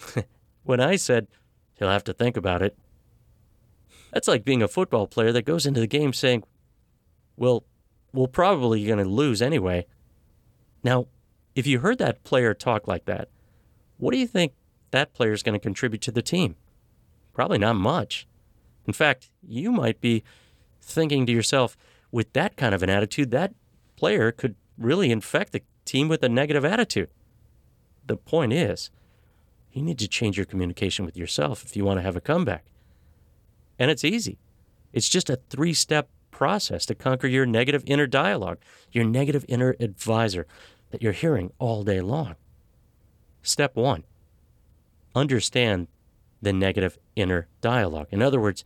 when 0.64 0.80
I 0.80 0.96
said, 0.96 1.28
He'll 1.74 1.88
have 1.88 2.04
to 2.04 2.12
think 2.12 2.36
about 2.36 2.62
it, 2.62 2.78
that's 4.12 4.28
like 4.28 4.44
being 4.44 4.62
a 4.62 4.68
football 4.68 5.06
player 5.06 5.32
that 5.32 5.44
goes 5.44 5.66
into 5.66 5.80
the 5.80 5.86
game 5.86 6.12
saying, 6.12 6.44
well, 7.36 7.64
we're 8.12 8.28
probably 8.28 8.84
going 8.84 8.98
to 8.98 9.04
lose 9.04 9.40
anyway. 9.40 9.86
Now, 10.84 11.06
if 11.54 11.66
you 11.66 11.80
heard 11.80 11.98
that 11.98 12.22
player 12.22 12.54
talk 12.54 12.86
like 12.86 13.06
that, 13.06 13.28
what 13.96 14.12
do 14.12 14.18
you 14.18 14.26
think 14.26 14.52
that 14.90 15.14
player 15.14 15.32
is 15.32 15.42
going 15.42 15.54
to 15.54 15.58
contribute 15.58 16.02
to 16.02 16.12
the 16.12 16.22
team? 16.22 16.56
Probably 17.32 17.58
not 17.58 17.76
much. 17.76 18.26
In 18.86 18.92
fact, 18.92 19.30
you 19.42 19.72
might 19.72 20.00
be 20.00 20.22
thinking 20.80 21.24
to 21.26 21.32
yourself, 21.32 21.76
with 22.10 22.32
that 22.34 22.56
kind 22.56 22.74
of 22.74 22.82
an 22.82 22.90
attitude, 22.90 23.30
that 23.30 23.54
player 23.96 24.30
could 24.30 24.56
really 24.76 25.10
infect 25.10 25.52
the 25.52 25.62
team 25.84 26.08
with 26.08 26.22
a 26.22 26.28
negative 26.28 26.64
attitude. 26.64 27.08
The 28.06 28.16
point 28.16 28.52
is, 28.52 28.90
you 29.72 29.82
need 29.82 29.98
to 29.98 30.08
change 30.08 30.36
your 30.36 30.46
communication 30.46 31.04
with 31.04 31.16
yourself 31.16 31.64
if 31.64 31.76
you 31.76 31.84
want 31.84 31.98
to 31.98 32.02
have 32.02 32.16
a 32.16 32.20
comeback. 32.20 32.64
And 33.78 33.90
it's 33.90 34.04
easy. 34.04 34.38
It's 34.92 35.08
just 35.08 35.30
a 35.30 35.36
three 35.48 35.74
step 35.74 36.08
process 36.30 36.86
to 36.86 36.94
conquer 36.94 37.26
your 37.26 37.46
negative 37.46 37.82
inner 37.86 38.06
dialogue, 38.06 38.58
your 38.90 39.04
negative 39.04 39.44
inner 39.48 39.76
advisor 39.80 40.46
that 40.90 41.02
you're 41.02 41.12
hearing 41.12 41.52
all 41.58 41.82
day 41.82 42.00
long. 42.00 42.36
Step 43.42 43.76
one 43.76 44.04
understand 45.14 45.88
the 46.40 46.52
negative 46.52 46.98
inner 47.14 47.46
dialogue. 47.60 48.08
In 48.10 48.22
other 48.22 48.40
words, 48.40 48.64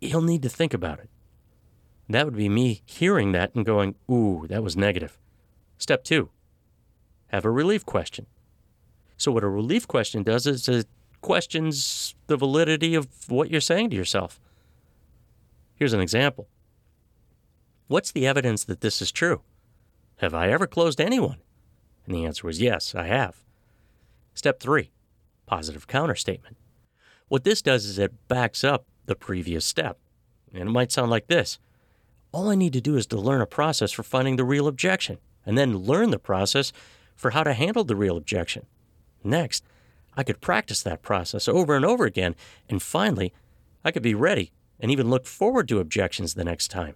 you'll 0.00 0.22
need 0.22 0.42
to 0.42 0.48
think 0.48 0.74
about 0.74 0.98
it. 0.98 1.08
That 2.08 2.24
would 2.24 2.36
be 2.36 2.48
me 2.48 2.82
hearing 2.84 3.32
that 3.32 3.54
and 3.54 3.64
going, 3.64 3.94
ooh, 4.10 4.46
that 4.48 4.62
was 4.62 4.76
negative. 4.76 5.18
Step 5.76 6.02
two, 6.04 6.30
have 7.28 7.44
a 7.44 7.50
relief 7.50 7.86
question. 7.86 8.26
So, 9.18 9.32
what 9.32 9.44
a 9.44 9.48
relief 9.48 9.86
question 9.86 10.22
does 10.22 10.46
is 10.46 10.68
it 10.68 10.86
questions 11.20 12.14
the 12.28 12.36
validity 12.36 12.94
of 12.94 13.08
what 13.28 13.50
you're 13.50 13.60
saying 13.60 13.90
to 13.90 13.96
yourself. 13.96 14.40
Here's 15.74 15.92
an 15.92 16.00
example 16.00 16.48
What's 17.88 18.12
the 18.12 18.26
evidence 18.26 18.64
that 18.64 18.80
this 18.80 19.02
is 19.02 19.12
true? 19.12 19.42
Have 20.16 20.34
I 20.34 20.48
ever 20.50 20.66
closed 20.66 21.00
anyone? 21.00 21.38
And 22.06 22.14
the 22.14 22.24
answer 22.24 22.46
was 22.46 22.60
yes, 22.60 22.94
I 22.94 23.06
have. 23.06 23.44
Step 24.34 24.60
three 24.60 24.92
positive 25.46 25.88
counterstatement. 25.88 26.56
What 27.28 27.44
this 27.44 27.62
does 27.62 27.86
is 27.86 27.98
it 27.98 28.28
backs 28.28 28.62
up 28.62 28.86
the 29.06 29.16
previous 29.16 29.64
step. 29.64 29.98
And 30.52 30.68
it 30.68 30.72
might 30.72 30.92
sound 30.92 31.10
like 31.10 31.26
this 31.26 31.58
All 32.30 32.48
I 32.50 32.54
need 32.54 32.72
to 32.74 32.80
do 32.80 32.96
is 32.96 33.06
to 33.06 33.16
learn 33.16 33.40
a 33.40 33.46
process 33.46 33.90
for 33.90 34.02
finding 34.02 34.36
the 34.36 34.44
real 34.44 34.68
objection, 34.68 35.18
and 35.44 35.58
then 35.58 35.76
learn 35.76 36.10
the 36.10 36.18
process 36.18 36.72
for 37.16 37.30
how 37.30 37.42
to 37.42 37.52
handle 37.52 37.82
the 37.82 37.96
real 37.96 38.16
objection. 38.16 38.66
Next, 39.22 39.64
I 40.16 40.22
could 40.22 40.40
practice 40.40 40.82
that 40.82 41.02
process 41.02 41.46
over 41.48 41.76
and 41.76 41.84
over 41.84 42.04
again, 42.04 42.34
and 42.68 42.82
finally, 42.82 43.32
I 43.84 43.90
could 43.90 44.02
be 44.02 44.14
ready 44.14 44.52
and 44.80 44.90
even 44.90 45.10
look 45.10 45.26
forward 45.26 45.68
to 45.68 45.80
objections 45.80 46.34
the 46.34 46.44
next 46.44 46.68
time. 46.68 46.94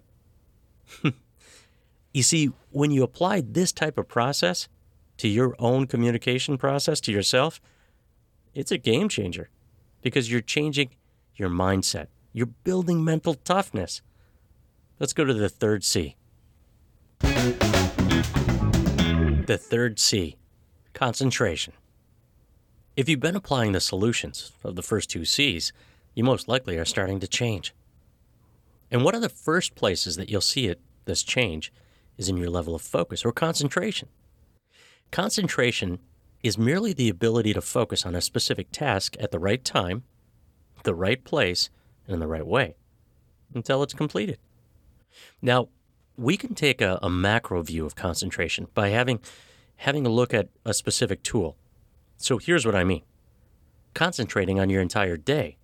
you 2.13 2.23
see, 2.23 2.51
when 2.69 2.91
you 2.91 3.03
apply 3.03 3.41
this 3.41 3.71
type 3.71 3.97
of 3.97 4.07
process 4.07 4.67
to 5.17 5.27
your 5.27 5.55
own 5.59 5.87
communication 5.87 6.57
process 6.57 6.99
to 7.01 7.11
yourself, 7.11 7.61
it's 8.53 8.71
a 8.71 8.77
game 8.77 9.09
changer 9.09 9.49
because 10.01 10.31
you're 10.31 10.41
changing 10.41 10.89
your 11.35 11.49
mindset. 11.49 12.07
You're 12.31 12.47
building 12.47 13.03
mental 13.03 13.33
toughness. 13.33 14.01
Let's 14.99 15.13
go 15.13 15.25
to 15.25 15.33
the 15.33 15.49
third 15.49 15.83
C. 15.83 16.15
The 19.45 19.59
third 19.59 19.99
C 19.99 20.37
concentration. 20.93 21.73
If 22.95 23.09
you've 23.09 23.19
been 23.19 23.35
applying 23.35 23.71
the 23.71 23.79
solutions 23.79 24.51
of 24.63 24.75
the 24.75 24.83
first 24.83 25.09
two 25.09 25.25
C's, 25.25 25.73
you 26.13 26.23
most 26.23 26.47
likely 26.47 26.77
are 26.77 26.85
starting 26.85 27.19
to 27.21 27.27
change. 27.27 27.73
And 28.91 29.03
one 29.03 29.15
of 29.15 29.23
the 29.23 29.29
first 29.29 29.73
places 29.73 30.15
that 30.17 30.29
you'll 30.29 30.41
see 30.41 30.67
it, 30.67 30.79
this 31.05 31.23
change, 31.23 31.73
is 32.17 32.29
in 32.29 32.37
your 32.37 32.51
level 32.51 32.75
of 32.75 32.83
focus 32.83 33.25
or 33.25 33.31
concentration. 33.31 34.09
Concentration 35.09 35.97
is 36.43 36.55
merely 36.55 36.93
the 36.93 37.09
ability 37.09 37.53
to 37.53 37.61
focus 37.61 38.05
on 38.05 38.13
a 38.13 38.21
specific 38.21 38.67
task 38.71 39.15
at 39.19 39.31
the 39.31 39.39
right 39.39 39.65
time, 39.65 40.03
the 40.83 40.93
right 40.93 41.23
place, 41.23 41.71
and 42.05 42.13
in 42.13 42.19
the 42.19 42.27
right 42.27 42.45
way 42.45 42.75
until 43.55 43.81
it's 43.81 43.93
completed. 43.93 44.37
Now, 45.41 45.69
we 46.15 46.37
can 46.37 46.53
take 46.53 46.79
a, 46.79 46.99
a 47.01 47.09
macro 47.09 47.63
view 47.63 47.87
of 47.87 47.95
concentration 47.95 48.67
by 48.75 48.89
having 48.89 49.19
having 49.77 50.05
a 50.05 50.09
look 50.09 50.33
at 50.33 50.49
a 50.63 50.73
specific 50.75 51.23
tool 51.23 51.57
So 52.17 52.37
here's 52.37 52.65
what 52.65 52.75
I 52.75 52.83
mean 52.83 53.03
concentrating 53.93 54.59
on 54.59 54.69
your 54.69 54.81
entire 54.81 55.17
day 55.17 55.57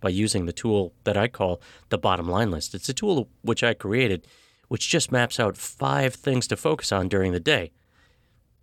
by 0.00 0.08
using 0.08 0.46
the 0.46 0.52
tool 0.52 0.94
that 1.04 1.16
I 1.16 1.28
call 1.28 1.60
the 1.88 1.98
bottom 1.98 2.28
line 2.28 2.50
list. 2.50 2.74
It's 2.74 2.88
a 2.88 2.94
tool 2.94 3.28
which 3.42 3.62
I 3.62 3.74
created, 3.74 4.26
which 4.68 4.88
just 4.88 5.12
maps 5.12 5.38
out 5.38 5.56
five 5.56 6.14
things 6.14 6.46
to 6.48 6.56
focus 6.56 6.92
on 6.92 7.08
during 7.08 7.32
the 7.32 7.40
day, 7.40 7.72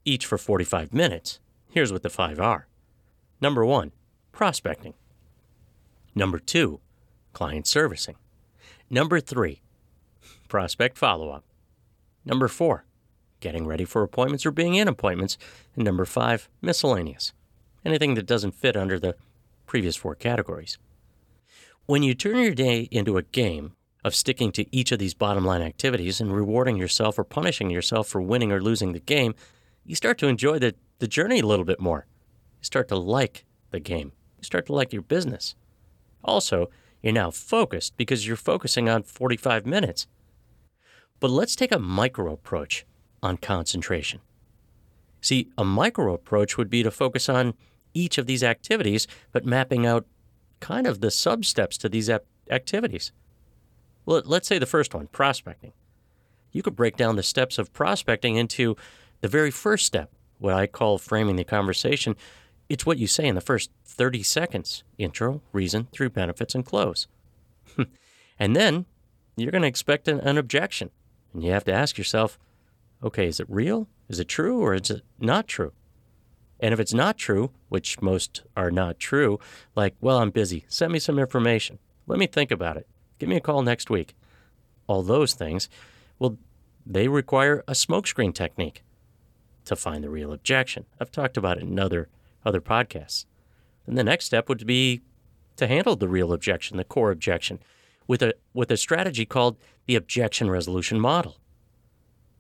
each 0.06 0.26
for 0.26 0.38
45 0.38 0.94
minutes. 0.94 1.40
Here's 1.70 1.92
what 1.92 2.04
the 2.04 2.10
five 2.10 2.40
are 2.40 2.68
Number 3.40 3.66
one, 3.66 3.92
prospecting. 4.32 4.94
Number 6.14 6.38
two, 6.38 6.80
client 7.34 7.66
servicing. 7.66 8.16
Number 8.90 9.20
three, 9.20 9.62
prospect 10.48 10.98
follow 10.98 11.30
up. 11.30 11.44
Number 12.24 12.48
four, 12.48 12.86
getting 13.42 13.68
ready 13.68 13.84
for 13.84 14.04
appointments 14.04 14.46
or 14.46 14.52
being 14.52 14.76
in 14.76 14.88
appointments. 14.88 15.38
And 15.76 15.84
number 15.84 16.06
five, 16.06 16.48
miscellaneous. 16.62 17.34
Anything 17.84 18.14
that 18.14 18.26
doesn't 18.26 18.56
fit 18.56 18.78
under 18.78 18.98
the 18.98 19.16
previous 19.66 19.96
four 19.98 20.16
categories. 20.16 20.78
When 21.86 22.04
you 22.04 22.14
turn 22.14 22.38
your 22.38 22.54
day 22.54 22.88
into 22.92 23.18
a 23.18 23.24
game 23.24 23.74
of 24.04 24.16
sticking 24.16 24.52
to 24.54 24.76
each 24.76 24.92
of 24.92 25.00
these 25.00 25.14
bottom 25.14 25.46
line 25.46 25.62
activities 25.62 26.22
and 26.22 26.34
rewarding 26.34 26.78
yourself 26.78 27.20
or 27.20 27.24
punishing 27.24 27.70
yourself 27.70 28.08
for 28.08 28.22
winning 28.22 28.52
or 28.52 28.62
losing 28.62 28.94
the 28.94 29.00
game, 29.00 29.36
you 29.86 29.96
start 29.96 30.18
to 30.20 30.28
enjoy 30.28 30.60
the, 30.60 30.76
the 31.00 31.08
journey 31.08 31.40
a 31.40 31.46
little 31.46 31.66
bit 31.66 31.80
more. 31.80 32.06
You 32.60 32.66
start 32.66 32.88
to 32.90 32.96
like 32.96 33.46
the 33.72 33.80
game. 33.80 34.14
You 34.38 34.44
start 34.44 34.68
to 34.68 34.74
like 34.74 34.94
your 34.94 35.02
business. 35.02 35.56
Also, 36.24 36.70
you're 37.02 37.14
now 37.14 37.32
focused 37.32 37.98
because 37.98 38.28
you're 38.28 38.36
focusing 38.36 38.88
on 38.88 39.04
45 39.04 39.66
minutes. 39.66 40.08
But 41.20 41.32
let's 41.32 41.56
take 41.56 41.72
a 41.72 41.80
micro 41.80 42.34
approach 42.34 42.86
on 43.22 43.38
concentration. 43.38 44.20
See, 45.22 45.50
a 45.58 45.64
micro 45.64 46.14
approach 46.14 46.58
would 46.58 46.70
be 46.70 46.84
to 46.84 46.92
focus 46.92 47.30
on 47.30 47.54
each 47.94 48.18
of 48.18 48.26
these 48.26 48.44
activities, 48.44 49.08
but 49.32 49.46
mapping 49.46 49.86
out 49.86 50.06
kind 50.60 50.88
of 50.88 51.02
the 51.02 51.12
sub 51.12 51.46
steps 51.46 51.78
to 51.80 51.90
these 51.90 52.10
ap- 52.10 52.26
activities. 52.50 53.12
Well, 54.06 54.22
let's 54.26 54.48
say 54.48 54.58
the 54.58 54.66
first 54.66 54.94
one, 54.94 55.08
prospecting. 55.08 55.74
You 56.52 56.64
could 56.64 56.76
break 56.76 56.98
down 56.98 57.16
the 57.16 57.24
steps 57.24 57.58
of 57.58 57.72
prospecting 57.72 58.36
into 58.36 58.76
the 59.22 59.28
very 59.28 59.52
first 59.52 59.86
step, 59.86 60.12
what 60.40 60.54
I 60.54 60.68
call 60.68 60.98
framing 60.98 61.36
the 61.36 61.44
conversation. 61.44 62.16
It's 62.68 62.86
what 62.86 62.98
you 62.98 63.08
say 63.08 63.28
in 63.28 63.36
the 63.36 63.42
first 63.42 63.70
30 63.86 64.24
seconds 64.24 64.84
intro, 64.98 65.42
reason, 65.52 65.88
through 65.92 66.10
benefits, 66.10 66.56
and 66.56 66.66
close. 66.66 67.08
and 68.40 68.56
then 68.56 68.86
you're 69.36 69.52
going 69.52 69.62
to 69.62 69.68
expect 69.68 70.08
an, 70.08 70.20
an 70.22 70.38
objection. 70.38 70.90
And 71.34 71.44
you 71.44 71.52
have 71.52 71.66
to 71.66 71.74
ask 71.74 71.98
yourself, 71.98 72.40
okay, 73.04 73.28
is 73.28 73.40
it 73.40 73.48
real? 73.50 73.88
Is 74.10 74.20
it 74.20 74.28
true 74.28 74.60
or 74.60 74.74
is 74.74 74.90
it 74.90 75.04
not 75.20 75.48
true? 75.48 75.72
And 76.60 76.74
if 76.74 76.80
it's 76.80 76.94
not 76.94 77.18
true, 77.18 77.52
which 77.70 78.02
most 78.02 78.44
are 78.56 78.70
not 78.70 79.00
true, 79.00 79.40
like, 79.76 79.96
well, 80.00 80.20
I'm 80.20 80.30
busy, 80.30 80.66
send 80.68 80.94
me 80.94 81.00
some 81.00 81.18
information. 81.18 81.80
Let 82.06 82.20
me 82.20 82.28
think 82.28 82.52
about 82.52 82.78
it. 82.78 82.88
Give 83.18 83.30
me 83.30 83.38
a 83.38 83.42
call 83.42 83.64
next 83.64 83.90
week. 83.90 84.16
All 84.88 85.02
those 85.02 85.34
things, 85.34 85.70
well, 86.20 86.38
they 86.86 87.08
require 87.08 87.64
a 87.68 87.74
smokescreen 87.74 88.34
technique 88.34 88.84
to 89.66 89.76
find 89.76 90.04
the 90.04 90.10
real 90.10 90.34
objection. 90.34 90.86
I've 91.00 91.12
talked 91.12 91.38
about 91.38 91.58
it 91.58 91.64
in 91.64 91.80
other, 91.80 92.10
other 92.46 92.62
podcasts. 92.62 93.26
And 93.88 93.98
the 93.98 94.04
next 94.04 94.26
step 94.26 94.50
would 94.50 94.66
be 94.66 95.02
to 95.58 95.68
handle 95.68 95.96
the 95.96 96.08
real 96.08 96.34
objection, 96.34 96.78
the 96.78 96.84
core 96.84 97.12
objection, 97.12 97.60
with 98.08 98.22
a, 98.22 98.34
with 98.54 98.72
a 98.72 98.78
strategy 98.78 99.26
called 99.26 99.58
the 99.86 99.96
objection 99.96 100.50
resolution 100.50 101.00
model. 101.00 101.38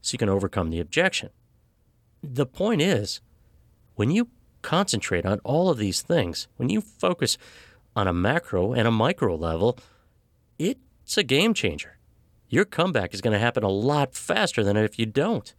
So 0.01 0.13
you 0.13 0.19
can 0.19 0.29
overcome 0.29 0.69
the 0.69 0.79
objection. 0.79 1.29
The 2.23 2.45
point 2.45 2.81
is, 2.81 3.21
when 3.95 4.11
you 4.11 4.29
concentrate 4.61 5.25
on 5.25 5.39
all 5.43 5.69
of 5.69 5.77
these 5.77 6.01
things, 6.01 6.47
when 6.57 6.69
you 6.69 6.81
focus 6.81 7.37
on 7.95 8.07
a 8.07 8.13
macro 8.13 8.73
and 8.73 8.87
a 8.87 8.91
micro 8.91 9.35
level, 9.35 9.77
it's 10.57 11.17
a 11.17 11.23
game 11.23 11.53
changer. 11.53 11.97
Your 12.49 12.65
comeback 12.65 13.13
is 13.13 13.21
going 13.21 13.33
to 13.33 13.39
happen 13.39 13.63
a 13.63 13.69
lot 13.69 14.13
faster 14.13 14.63
than 14.63 14.77
if 14.77 14.99
you 14.99 15.05
don't. 15.05 15.53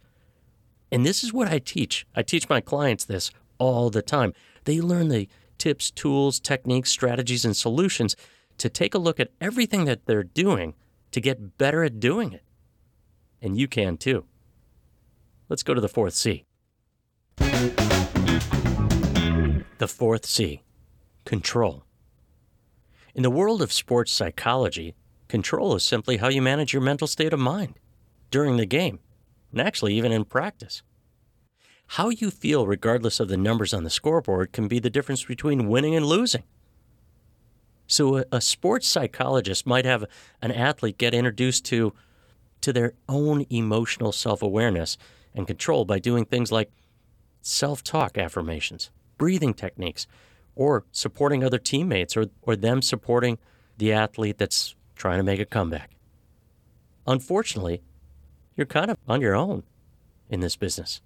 And 0.91 1.05
this 1.05 1.23
is 1.23 1.33
what 1.33 1.47
I 1.47 1.59
teach. 1.59 2.05
I 2.15 2.21
teach 2.21 2.49
my 2.49 2.61
clients 2.61 3.05
this 3.05 3.31
all 3.57 3.89
the 3.89 4.01
time. 4.01 4.33
They 4.65 4.79
learn 4.79 5.09
the 5.09 5.27
tips, 5.57 5.89
tools, 5.89 6.39
techniques, 6.39 6.91
strategies, 6.91 7.45
and 7.45 7.55
solutions 7.55 8.15
to 8.57 8.69
take 8.69 8.93
a 8.93 8.99
look 8.99 9.19
at 9.19 9.31
everything 9.41 9.85
that 9.85 10.05
they're 10.05 10.23
doing 10.23 10.75
to 11.11 11.21
get 11.21 11.57
better 11.57 11.83
at 11.83 11.99
doing 11.99 12.33
it. 12.33 12.43
And 13.41 13.57
you 13.57 13.67
can 13.67 13.97
too. 13.97 14.25
Let's 15.53 15.61
go 15.61 15.75
to 15.75 15.81
the 15.81 15.87
fourth 15.87 16.15
C. 16.15 16.45
The 19.77 19.87
fourth 19.87 20.25
C 20.25 20.63
control. 21.25 21.83
In 23.13 23.21
the 23.21 23.29
world 23.29 23.61
of 23.61 23.71
sports 23.71 24.11
psychology, 24.11 24.95
control 25.27 25.75
is 25.75 25.83
simply 25.83 26.17
how 26.17 26.29
you 26.29 26.41
manage 26.41 26.73
your 26.73 26.81
mental 26.81 27.05
state 27.05 27.33
of 27.33 27.39
mind 27.39 27.75
during 28.31 28.57
the 28.57 28.65
game, 28.65 28.97
and 29.51 29.61
actually, 29.61 29.93
even 29.93 30.11
in 30.11 30.25
practice. 30.25 30.81
How 31.85 32.09
you 32.09 32.31
feel, 32.31 32.65
regardless 32.65 33.19
of 33.19 33.27
the 33.27 33.37
numbers 33.37 33.75
on 33.75 33.83
the 33.83 33.91
scoreboard, 33.91 34.53
can 34.53 34.67
be 34.67 34.79
the 34.79 34.89
difference 34.89 35.23
between 35.23 35.69
winning 35.69 35.93
and 35.93 36.07
losing. 36.07 36.45
So, 37.85 38.23
a, 38.31 38.41
sports 38.41 38.87
psychologist 38.87 39.67
might 39.67 39.85
have 39.85 40.05
an 40.41 40.51
athlete 40.51 40.97
get 40.97 41.13
introduced 41.13 41.63
to, 41.65 41.93
to 42.61 42.73
their 42.73 42.93
own 43.07 43.45
emotional 43.51 44.11
self 44.11 44.41
awareness 44.41 44.97
and 45.35 45.47
control 45.47 45.85
by 45.85 45.99
doing 45.99 46.25
things 46.25 46.51
like 46.51 46.71
self 47.41 47.83
talk 47.83 48.17
affirmations, 48.17 48.91
breathing 49.17 49.53
techniques, 49.53 50.07
or 50.55 50.85
supporting 50.91 51.43
other 51.43 51.57
teammates 51.57 52.15
or, 52.15 52.27
or 52.41 52.55
them 52.55 52.81
supporting 52.81 53.37
the 53.77 53.91
athlete 53.91 54.37
that's 54.37 54.75
trying 54.95 55.17
to 55.17 55.23
make 55.23 55.39
a 55.39 55.45
comeback. 55.45 55.91
Unfortunately, 57.07 57.81
you're 58.55 58.65
kind 58.65 58.91
of 58.91 58.97
on 59.07 59.21
your 59.21 59.35
own 59.35 59.63
in 60.29 60.39
this 60.39 60.55
business. 60.55 61.01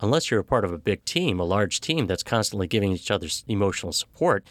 Unless 0.00 0.30
you're 0.30 0.40
a 0.40 0.44
part 0.44 0.64
of 0.64 0.72
a 0.72 0.78
big 0.78 1.04
team, 1.04 1.40
a 1.40 1.44
large 1.44 1.80
team 1.80 2.06
that's 2.06 2.22
constantly 2.22 2.66
giving 2.66 2.92
each 2.92 3.10
other 3.10 3.28
emotional 3.48 3.92
support, 3.92 4.46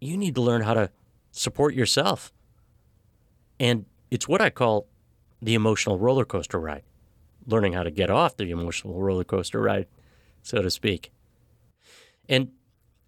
you 0.00 0.16
need 0.16 0.34
to 0.36 0.40
learn 0.40 0.62
how 0.62 0.74
to 0.74 0.90
support 1.32 1.74
yourself. 1.74 2.32
And 3.60 3.84
it's 4.10 4.26
what 4.26 4.40
I 4.40 4.48
call 4.48 4.86
the 5.42 5.54
emotional 5.54 5.98
roller 5.98 6.24
coaster 6.24 6.58
ride 6.58 6.82
learning 7.46 7.72
how 7.72 7.82
to 7.82 7.90
get 7.90 8.10
off 8.10 8.36
the 8.36 8.50
emotional 8.50 8.94
roller 8.94 9.24
coaster 9.24 9.60
ride 9.60 9.86
so 10.46 10.62
to 10.62 10.70
speak. 10.70 11.12
And 12.28 12.52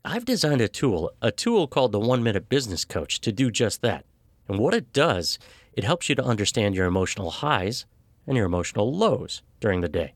I've 0.05 0.25
designed 0.25 0.61
a 0.61 0.69
tool, 0.69 1.11
a 1.23 1.31
tool 1.31 1.67
called 1.67 1.93
the 1.93 2.01
One 2.01 2.23
Minute 2.23 2.49
Business 2.49 2.85
Coach, 2.85 3.21
to 3.21 3.33
do 3.33 3.51
just 3.51 3.81
that. 3.83 4.05
And 4.49 4.59
what 4.59 4.75
it 4.75 4.93
does, 4.93 5.39
it 5.73 5.85
helps 5.85 6.09
you 6.09 6.15
to 6.17 6.25
understand 6.25 6.75
your 6.75 6.87
emotional 6.87 7.31
highs 7.31 7.87
and 8.27 8.37
your 8.37 8.47
emotional 8.47 8.93
lows 8.93 9.43
during 9.61 9.81
the 9.81 9.89
day. 9.89 10.15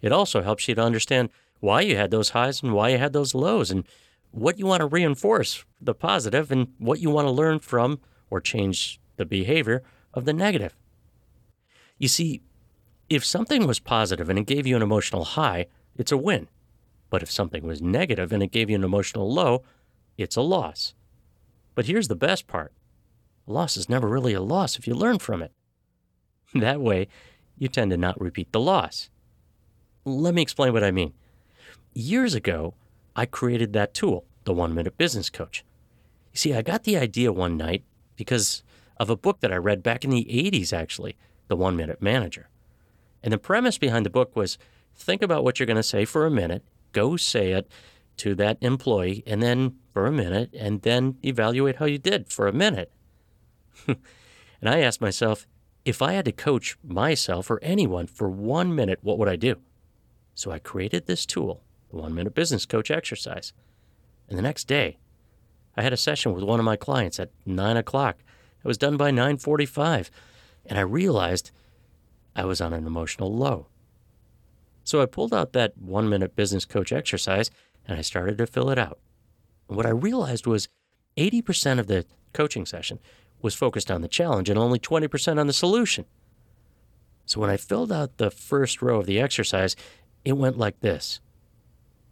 It 0.00 0.12
also 0.12 0.42
helps 0.42 0.68
you 0.68 0.74
to 0.74 0.82
understand 0.82 1.30
why 1.60 1.82
you 1.82 1.96
had 1.96 2.10
those 2.10 2.30
highs 2.30 2.62
and 2.62 2.72
why 2.72 2.90
you 2.90 2.98
had 2.98 3.12
those 3.12 3.34
lows 3.34 3.70
and 3.70 3.84
what 4.30 4.58
you 4.58 4.66
want 4.66 4.80
to 4.80 4.86
reinforce 4.86 5.64
the 5.80 5.94
positive 5.94 6.50
and 6.50 6.68
what 6.78 7.00
you 7.00 7.10
want 7.10 7.26
to 7.26 7.32
learn 7.32 7.58
from 7.58 8.00
or 8.30 8.40
change 8.40 9.00
the 9.16 9.26
behavior 9.26 9.82
of 10.14 10.24
the 10.24 10.32
negative. 10.32 10.76
You 11.98 12.08
see, 12.08 12.42
if 13.08 13.24
something 13.24 13.66
was 13.66 13.78
positive 13.80 14.28
and 14.28 14.38
it 14.38 14.46
gave 14.46 14.66
you 14.66 14.76
an 14.76 14.82
emotional 14.82 15.24
high, 15.24 15.66
it's 15.96 16.12
a 16.12 16.16
win. 16.16 16.48
But 17.10 17.22
if 17.22 17.30
something 17.30 17.66
was 17.66 17.80
negative 17.80 18.32
and 18.32 18.42
it 18.42 18.52
gave 18.52 18.68
you 18.68 18.76
an 18.76 18.84
emotional 18.84 19.32
low, 19.32 19.62
it's 20.16 20.36
a 20.36 20.42
loss. 20.42 20.94
But 21.74 21.86
here's 21.86 22.08
the 22.08 22.16
best 22.16 22.46
part 22.46 22.72
a 23.46 23.52
loss 23.52 23.76
is 23.76 23.88
never 23.88 24.08
really 24.08 24.34
a 24.34 24.42
loss 24.42 24.78
if 24.78 24.86
you 24.86 24.94
learn 24.94 25.18
from 25.18 25.42
it. 25.42 25.52
That 26.54 26.80
way, 26.80 27.08
you 27.58 27.68
tend 27.68 27.90
to 27.90 27.98
not 27.98 28.18
repeat 28.20 28.52
the 28.52 28.60
loss. 28.60 29.10
Let 30.06 30.34
me 30.34 30.40
explain 30.40 30.72
what 30.72 30.84
I 30.84 30.90
mean. 30.90 31.12
Years 31.92 32.34
ago, 32.34 32.74
I 33.14 33.26
created 33.26 33.74
that 33.74 33.92
tool, 33.92 34.24
the 34.44 34.54
One 34.54 34.74
Minute 34.74 34.96
Business 34.96 35.28
Coach. 35.28 35.64
You 36.32 36.38
see, 36.38 36.54
I 36.54 36.62
got 36.62 36.84
the 36.84 36.96
idea 36.96 37.32
one 37.32 37.58
night 37.58 37.84
because 38.16 38.62
of 38.96 39.10
a 39.10 39.16
book 39.16 39.40
that 39.40 39.52
I 39.52 39.56
read 39.56 39.82
back 39.82 40.04
in 40.04 40.10
the 40.10 40.24
80s, 40.24 40.72
actually, 40.72 41.16
The 41.48 41.56
One 41.56 41.76
Minute 41.76 42.00
Manager. 42.00 42.48
And 43.22 43.32
the 43.32 43.38
premise 43.38 43.78
behind 43.78 44.06
the 44.06 44.10
book 44.10 44.36
was 44.36 44.58
think 44.94 45.22
about 45.22 45.44
what 45.44 45.58
you're 45.58 45.66
going 45.66 45.76
to 45.76 45.82
say 45.82 46.04
for 46.04 46.26
a 46.26 46.30
minute, 46.30 46.64
go 46.92 47.16
say 47.16 47.52
it 47.52 47.70
to 48.18 48.34
that 48.34 48.58
employee, 48.60 49.22
and 49.26 49.42
then 49.42 49.76
for 49.92 50.06
a 50.06 50.12
minute, 50.12 50.54
and 50.58 50.82
then 50.82 51.16
evaluate 51.24 51.76
how 51.76 51.84
you 51.86 51.98
did 51.98 52.28
for 52.28 52.46
a 52.46 52.52
minute. 52.52 52.92
and 53.86 53.98
I 54.62 54.80
asked 54.80 55.00
myself, 55.00 55.46
if 55.84 56.02
I 56.02 56.12
had 56.12 56.24
to 56.26 56.32
coach 56.32 56.76
myself 56.84 57.50
or 57.50 57.58
anyone 57.62 58.06
for 58.06 58.28
one 58.28 58.74
minute, 58.74 58.98
what 59.02 59.18
would 59.18 59.28
I 59.28 59.36
do? 59.36 59.56
So 60.34 60.50
I 60.50 60.58
created 60.58 61.06
this 61.06 61.24
tool, 61.24 61.62
the 61.90 61.96
one 61.96 62.14
minute 62.14 62.34
business 62.34 62.66
coach 62.66 62.90
exercise. 62.90 63.52
And 64.28 64.36
the 64.36 64.42
next 64.42 64.64
day, 64.64 64.98
I 65.76 65.82
had 65.82 65.92
a 65.92 65.96
session 65.96 66.32
with 66.32 66.44
one 66.44 66.58
of 66.58 66.64
my 66.64 66.76
clients 66.76 67.18
at 67.18 67.30
nine 67.46 67.76
o'clock. 67.76 68.18
It 68.62 68.68
was 68.68 68.78
done 68.78 68.96
by 68.96 69.10
9:45, 69.10 70.10
and 70.66 70.78
I 70.78 70.82
realized 70.82 71.52
I 72.38 72.44
was 72.44 72.60
on 72.60 72.72
an 72.72 72.86
emotional 72.86 73.34
low. 73.34 73.66
So 74.84 75.02
I 75.02 75.06
pulled 75.06 75.34
out 75.34 75.52
that 75.54 75.76
one 75.76 76.08
minute 76.08 76.36
business 76.36 76.64
coach 76.64 76.92
exercise 76.92 77.50
and 77.84 77.98
I 77.98 78.02
started 78.02 78.38
to 78.38 78.46
fill 78.46 78.70
it 78.70 78.78
out. 78.78 79.00
And 79.68 79.76
what 79.76 79.86
I 79.86 79.90
realized 79.90 80.46
was 80.46 80.68
80% 81.16 81.80
of 81.80 81.88
the 81.88 82.06
coaching 82.32 82.64
session 82.64 83.00
was 83.42 83.56
focused 83.56 83.90
on 83.90 84.02
the 84.02 84.08
challenge 84.08 84.48
and 84.48 84.58
only 84.58 84.78
20% 84.78 85.40
on 85.40 85.48
the 85.48 85.52
solution. 85.52 86.04
So 87.26 87.40
when 87.40 87.50
I 87.50 87.56
filled 87.56 87.90
out 87.90 88.18
the 88.18 88.30
first 88.30 88.80
row 88.80 89.00
of 89.00 89.06
the 89.06 89.20
exercise, 89.20 89.74
it 90.24 90.34
went 90.34 90.56
like 90.56 90.78
this. 90.78 91.20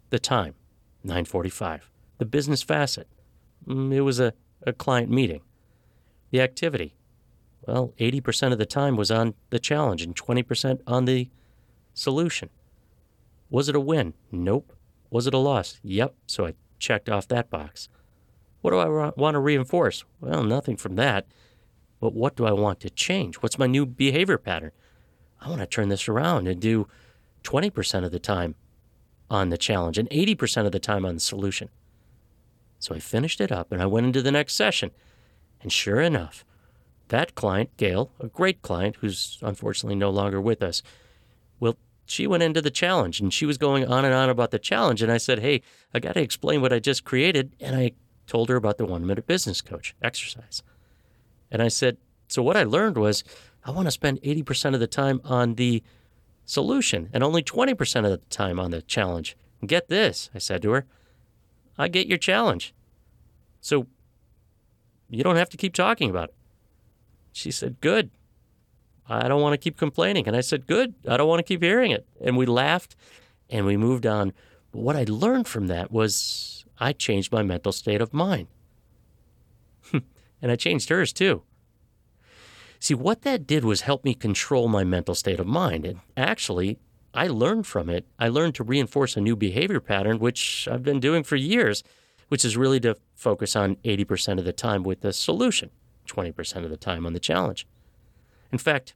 The 0.09 0.19
time, 0.19 0.55
9:45. 1.05 1.89
The 2.17 2.25
business 2.25 2.63
facet. 2.63 3.07
Mm, 3.65 3.93
it 3.93 4.01
was 4.01 4.19
a, 4.19 4.33
a 4.63 4.73
client 4.73 5.09
meeting. 5.09 5.41
The 6.31 6.41
activity. 6.41 6.95
Well, 7.67 7.93
80% 7.99 8.53
of 8.53 8.57
the 8.57 8.65
time 8.65 8.95
was 8.95 9.11
on 9.11 9.33
the 9.49 9.59
challenge 9.59 10.01
and 10.01 10.15
20% 10.15 10.79
on 10.87 11.03
the 11.03 11.29
solution. 11.93 12.49
Was 13.49 13.67
it 13.67 13.75
a 13.75 13.79
win? 13.79 14.13
Nope. 14.31 14.73
Was 15.09 15.27
it 15.27 15.33
a 15.33 15.37
loss? 15.37 15.79
Yep. 15.83 16.15
So 16.25 16.45
I 16.45 16.53
checked 16.79 17.09
off 17.09 17.27
that 17.27 17.49
box. 17.49 17.89
What 18.61 18.71
do 18.71 18.77
I 18.77 19.11
want 19.17 19.35
to 19.35 19.39
reinforce? 19.39 20.05
Well, 20.21 20.43
nothing 20.43 20.77
from 20.77 20.95
that. 20.95 21.27
But 21.99 22.13
what 22.13 22.35
do 22.35 22.45
I 22.45 22.51
want 22.53 22.79
to 22.81 22.89
change? 22.89 23.35
What's 23.37 23.59
my 23.59 23.67
new 23.67 23.85
behavior 23.85 24.37
pattern? 24.37 24.71
I 25.41 25.49
want 25.49 25.61
to 25.61 25.67
turn 25.67 25.89
this 25.89 26.07
around 26.07 26.47
and 26.47 26.61
do 26.61 26.87
20% 27.43 28.05
of 28.05 28.11
the 28.11 28.19
time 28.19 28.55
on 29.29 29.49
the 29.49 29.57
challenge 29.57 29.97
and 29.97 30.09
80% 30.09 30.65
of 30.65 30.71
the 30.71 30.79
time 30.79 31.05
on 31.05 31.15
the 31.15 31.19
solution. 31.19 31.69
So 32.79 32.95
I 32.95 32.99
finished 32.99 33.41
it 33.41 33.51
up 33.51 33.71
and 33.71 33.81
I 33.81 33.87
went 33.87 34.05
into 34.05 34.21
the 34.21 34.31
next 34.31 34.53
session. 34.53 34.91
And 35.61 35.71
sure 35.71 35.99
enough, 35.99 36.45
that 37.09 37.35
client, 37.35 37.75
Gail, 37.77 38.11
a 38.19 38.27
great 38.27 38.61
client 38.61 38.97
who's 38.97 39.37
unfortunately 39.41 39.95
no 39.95 40.09
longer 40.09 40.41
with 40.41 40.61
us, 40.61 40.81
well, 41.59 41.77
she 42.05 42.27
went 42.27 42.43
into 42.43 42.61
the 42.61 42.71
challenge 42.71 43.19
and 43.19 43.33
she 43.33 43.45
was 43.45 43.57
going 43.57 43.85
on 43.85 44.05
and 44.05 44.13
on 44.13 44.29
about 44.29 44.51
the 44.51 44.59
challenge. 44.59 45.01
And 45.01 45.11
I 45.11 45.17
said, 45.17 45.39
Hey, 45.39 45.61
I 45.93 45.99
got 45.99 46.13
to 46.13 46.21
explain 46.21 46.61
what 46.61 46.73
I 46.73 46.79
just 46.79 47.03
created. 47.03 47.55
And 47.59 47.75
I 47.75 47.91
told 48.25 48.49
her 48.49 48.55
about 48.55 48.77
the 48.77 48.85
one 48.85 49.05
minute 49.05 49.27
business 49.27 49.61
coach 49.61 49.95
exercise. 50.01 50.63
And 51.51 51.61
I 51.61 51.67
said, 51.67 51.97
So 52.27 52.41
what 52.41 52.57
I 52.57 52.63
learned 52.63 52.97
was 52.97 53.23
I 53.65 53.71
want 53.71 53.87
to 53.87 53.91
spend 53.91 54.21
80% 54.21 54.73
of 54.73 54.79
the 54.79 54.87
time 54.87 55.19
on 55.23 55.55
the 55.55 55.83
solution 56.45 57.09
and 57.11 57.23
only 57.23 57.43
20% 57.43 58.05
of 58.05 58.11
the 58.11 58.21
time 58.29 58.59
on 58.59 58.71
the 58.71 58.81
challenge. 58.81 59.35
And 59.59 59.69
get 59.69 59.89
this, 59.89 60.29
I 60.33 60.37
said 60.37 60.61
to 60.61 60.71
her, 60.71 60.85
I 61.77 61.89
get 61.89 62.07
your 62.07 62.17
challenge. 62.17 62.73
So 63.59 63.87
you 65.09 65.23
don't 65.23 65.35
have 65.35 65.49
to 65.49 65.57
keep 65.57 65.73
talking 65.73 66.09
about 66.09 66.29
it. 66.29 66.35
She 67.37 67.51
said, 67.51 67.79
Good. 67.81 68.09
I 69.07 69.27
don't 69.27 69.41
want 69.41 69.53
to 69.53 69.57
keep 69.57 69.77
complaining. 69.77 70.27
And 70.27 70.35
I 70.35 70.41
said, 70.41 70.65
Good. 70.65 70.95
I 71.07 71.17
don't 71.17 71.27
want 71.27 71.39
to 71.39 71.43
keep 71.43 71.61
hearing 71.61 71.91
it. 71.91 72.07
And 72.19 72.35
we 72.35 72.47
laughed 72.47 72.95
and 73.47 73.65
we 73.65 73.77
moved 73.77 74.07
on. 74.07 74.33
But 74.71 74.81
what 74.81 74.95
I 74.95 75.05
learned 75.07 75.47
from 75.47 75.67
that 75.67 75.91
was 75.91 76.65
I 76.79 76.93
changed 76.93 77.31
my 77.31 77.43
mental 77.43 77.71
state 77.71 78.01
of 78.01 78.11
mind. 78.11 78.47
and 79.93 80.51
I 80.51 80.55
changed 80.55 80.89
hers 80.89 81.13
too. 81.13 81.43
See, 82.79 82.95
what 82.95 83.21
that 83.21 83.45
did 83.45 83.63
was 83.63 83.81
help 83.81 84.03
me 84.03 84.15
control 84.15 84.67
my 84.67 84.83
mental 84.83 85.13
state 85.13 85.39
of 85.39 85.45
mind. 85.45 85.85
And 85.85 85.99
actually, 86.15 86.79
I 87.13 87.27
learned 87.27 87.67
from 87.67 87.87
it. 87.87 88.05
I 88.17 88.29
learned 88.29 88.55
to 88.55 88.63
reinforce 88.63 89.15
a 89.15 89.21
new 89.21 89.35
behavior 89.35 89.79
pattern, 89.79 90.17
which 90.17 90.67
I've 90.71 90.83
been 90.83 90.99
doing 90.99 91.23
for 91.23 91.35
years, 91.35 91.83
which 92.29 92.43
is 92.43 92.57
really 92.57 92.79
to 92.79 92.97
focus 93.15 93.55
on 93.55 93.75
80% 93.77 94.39
of 94.39 94.45
the 94.45 94.53
time 94.53 94.81
with 94.81 95.01
the 95.01 95.13
solution, 95.13 95.69
20% 96.07 96.63
of 96.63 96.69
the 96.69 96.77
time 96.77 97.05
on 97.05 97.13
the 97.13 97.19
challenge. 97.19 97.67
In 98.51 98.57
fact, 98.57 98.95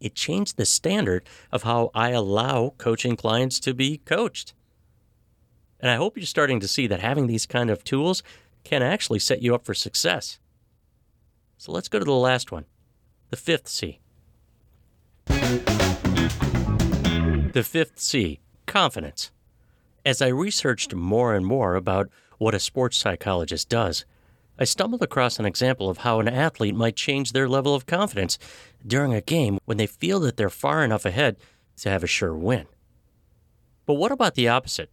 it 0.00 0.14
changed 0.14 0.56
the 0.56 0.64
standard 0.64 1.24
of 1.50 1.62
how 1.62 1.90
I 1.94 2.10
allow 2.10 2.74
coaching 2.76 3.16
clients 3.16 3.60
to 3.60 3.72
be 3.72 3.98
coached. 3.98 4.52
And 5.80 5.90
I 5.90 5.96
hope 5.96 6.16
you're 6.16 6.26
starting 6.26 6.60
to 6.60 6.68
see 6.68 6.86
that 6.86 7.00
having 7.00 7.26
these 7.26 7.46
kind 7.46 7.70
of 7.70 7.84
tools 7.84 8.22
can 8.64 8.82
actually 8.82 9.18
set 9.18 9.42
you 9.42 9.54
up 9.54 9.64
for 9.64 9.74
success. 9.74 10.38
So 11.56 11.72
let's 11.72 11.88
go 11.88 11.98
to 11.98 12.04
the 12.04 12.12
last 12.12 12.52
one 12.52 12.66
the 13.30 13.36
fifth 13.36 13.68
C. 13.68 14.00
The 17.52 17.64
fifth 17.64 17.98
C 18.00 18.40
confidence. 18.66 19.30
As 20.04 20.20
I 20.20 20.28
researched 20.28 20.94
more 20.94 21.34
and 21.34 21.46
more 21.46 21.76
about 21.76 22.10
what 22.38 22.54
a 22.54 22.58
sports 22.58 22.96
psychologist 22.96 23.68
does, 23.68 24.04
I 24.62 24.64
stumbled 24.64 25.02
across 25.02 25.40
an 25.40 25.44
example 25.44 25.90
of 25.90 25.98
how 25.98 26.20
an 26.20 26.28
athlete 26.28 26.76
might 26.76 26.94
change 26.94 27.32
their 27.32 27.48
level 27.48 27.74
of 27.74 27.84
confidence 27.84 28.38
during 28.86 29.12
a 29.12 29.20
game 29.20 29.58
when 29.64 29.76
they 29.76 29.88
feel 29.88 30.20
that 30.20 30.36
they're 30.36 30.48
far 30.48 30.84
enough 30.84 31.04
ahead 31.04 31.36
to 31.78 31.90
have 31.90 32.04
a 32.04 32.06
sure 32.06 32.32
win. 32.32 32.66
But 33.86 33.94
what 33.94 34.12
about 34.12 34.36
the 34.36 34.46
opposite? 34.46 34.88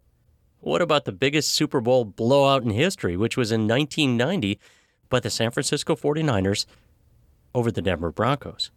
What 0.60 0.82
about 0.82 1.06
the 1.06 1.12
biggest 1.12 1.54
Super 1.54 1.82
Bowl 1.82 2.04
blowout 2.04 2.64
in 2.64 2.72
history, 2.72 3.16
which 3.16 3.38
was 3.38 3.52
in 3.52 3.68
1990 3.68 4.60
by 5.08 5.20
the 5.20 5.30
San 5.30 5.52
Francisco 5.52 5.96
49ers 5.96 6.66
over 7.54 7.70
the 7.70 7.84
Denver 7.84 8.12
Broncos. 8.12 8.72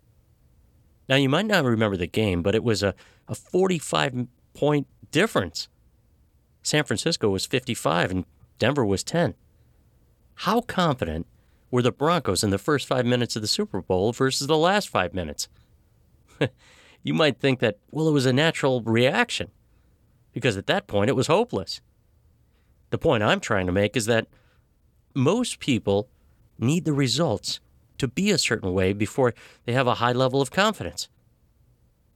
Now, 1.09 1.17
you 1.17 1.31
might 1.31 1.47
not 1.47 1.65
remember 1.65 1.97
the 1.97 2.07
game, 2.07 2.43
but 2.43 2.55
it 2.55 2.63
was 2.63 2.83
a, 2.83 2.95
a 3.29 3.35
45 3.35 4.27
point 4.53 4.87
difference. 5.11 5.69
San 6.63 6.85
Francisco 6.85 7.31
was 7.31 7.47
55 7.47 8.11
and 8.11 8.27
Denver 8.59 8.85
was 8.85 9.03
10. 9.03 9.33
How 10.35 10.61
confident 10.61 11.27
were 11.71 11.83
the 11.83 11.93
Broncos 11.93 12.43
in 12.43 12.51
the 12.51 12.59
first 12.59 12.87
five 12.87 13.07
minutes 13.07 13.37
of 13.37 13.43
the 13.43 13.49
Super 13.49 13.81
Bowl 13.81 14.13
versus 14.13 14.47
the 14.47 14.57
last 14.57 14.89
five 14.89 15.15
minutes? 15.15 15.49
you 17.03 17.15
might 17.15 17.39
think 17.39 17.61
that, 17.61 17.79
well, 17.91 18.09
it 18.09 18.13
was 18.13 18.27
a 18.27 18.33
natural 18.33 18.83
reaction, 18.83 19.51
because 20.33 20.57
at 20.57 20.67
that 20.67 20.87
point 20.87 21.11
it 21.11 21.17
was 21.17 21.27
hopeless. 21.27 21.81
The 22.91 22.99
point 22.99 23.23
I'm 23.23 23.41
trying 23.41 23.67
to 23.67 23.73
make 23.73 23.97
is 23.97 24.07
that 24.07 24.27
most 25.15 25.59
people 25.59 26.09
need 26.59 26.85
the 26.85 26.93
results 26.93 27.61
to 27.99 28.09
be 28.09 28.31
a 28.31 28.39
certain 28.39 28.73
way 28.73 28.93
before 28.93 29.35
they 29.65 29.73
have 29.73 29.87
a 29.87 29.95
high 29.95 30.13
level 30.13 30.41
of 30.43 30.51
confidence. 30.51 31.09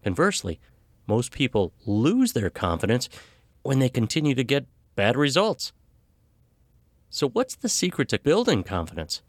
Conversely, 0.02 0.60
most 1.06 1.32
people 1.32 1.72
lose 1.84 2.32
their 2.32 2.50
confidence 2.50 3.08
when 3.62 3.78
they 3.78 3.88
continue 3.88 4.34
to 4.34 4.44
get 4.44 4.66
bad 4.94 5.16
results. 5.16 5.72
So, 7.16 7.30
what's 7.30 7.56
the 7.56 7.70
secret 7.70 8.10
to 8.10 8.18
building 8.18 8.62
confidence? 8.62 9.22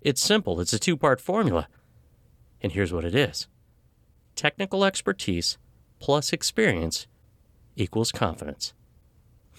It's 0.00 0.22
simple, 0.22 0.60
it's 0.60 0.72
a 0.72 0.78
two 0.78 0.96
part 0.96 1.20
formula. 1.20 1.68
And 2.62 2.72
here's 2.72 2.90
what 2.90 3.04
it 3.04 3.14
is 3.14 3.48
technical 4.34 4.82
expertise 4.82 5.58
plus 5.98 6.32
experience 6.32 7.06
equals 7.76 8.10
confidence. 8.10 8.72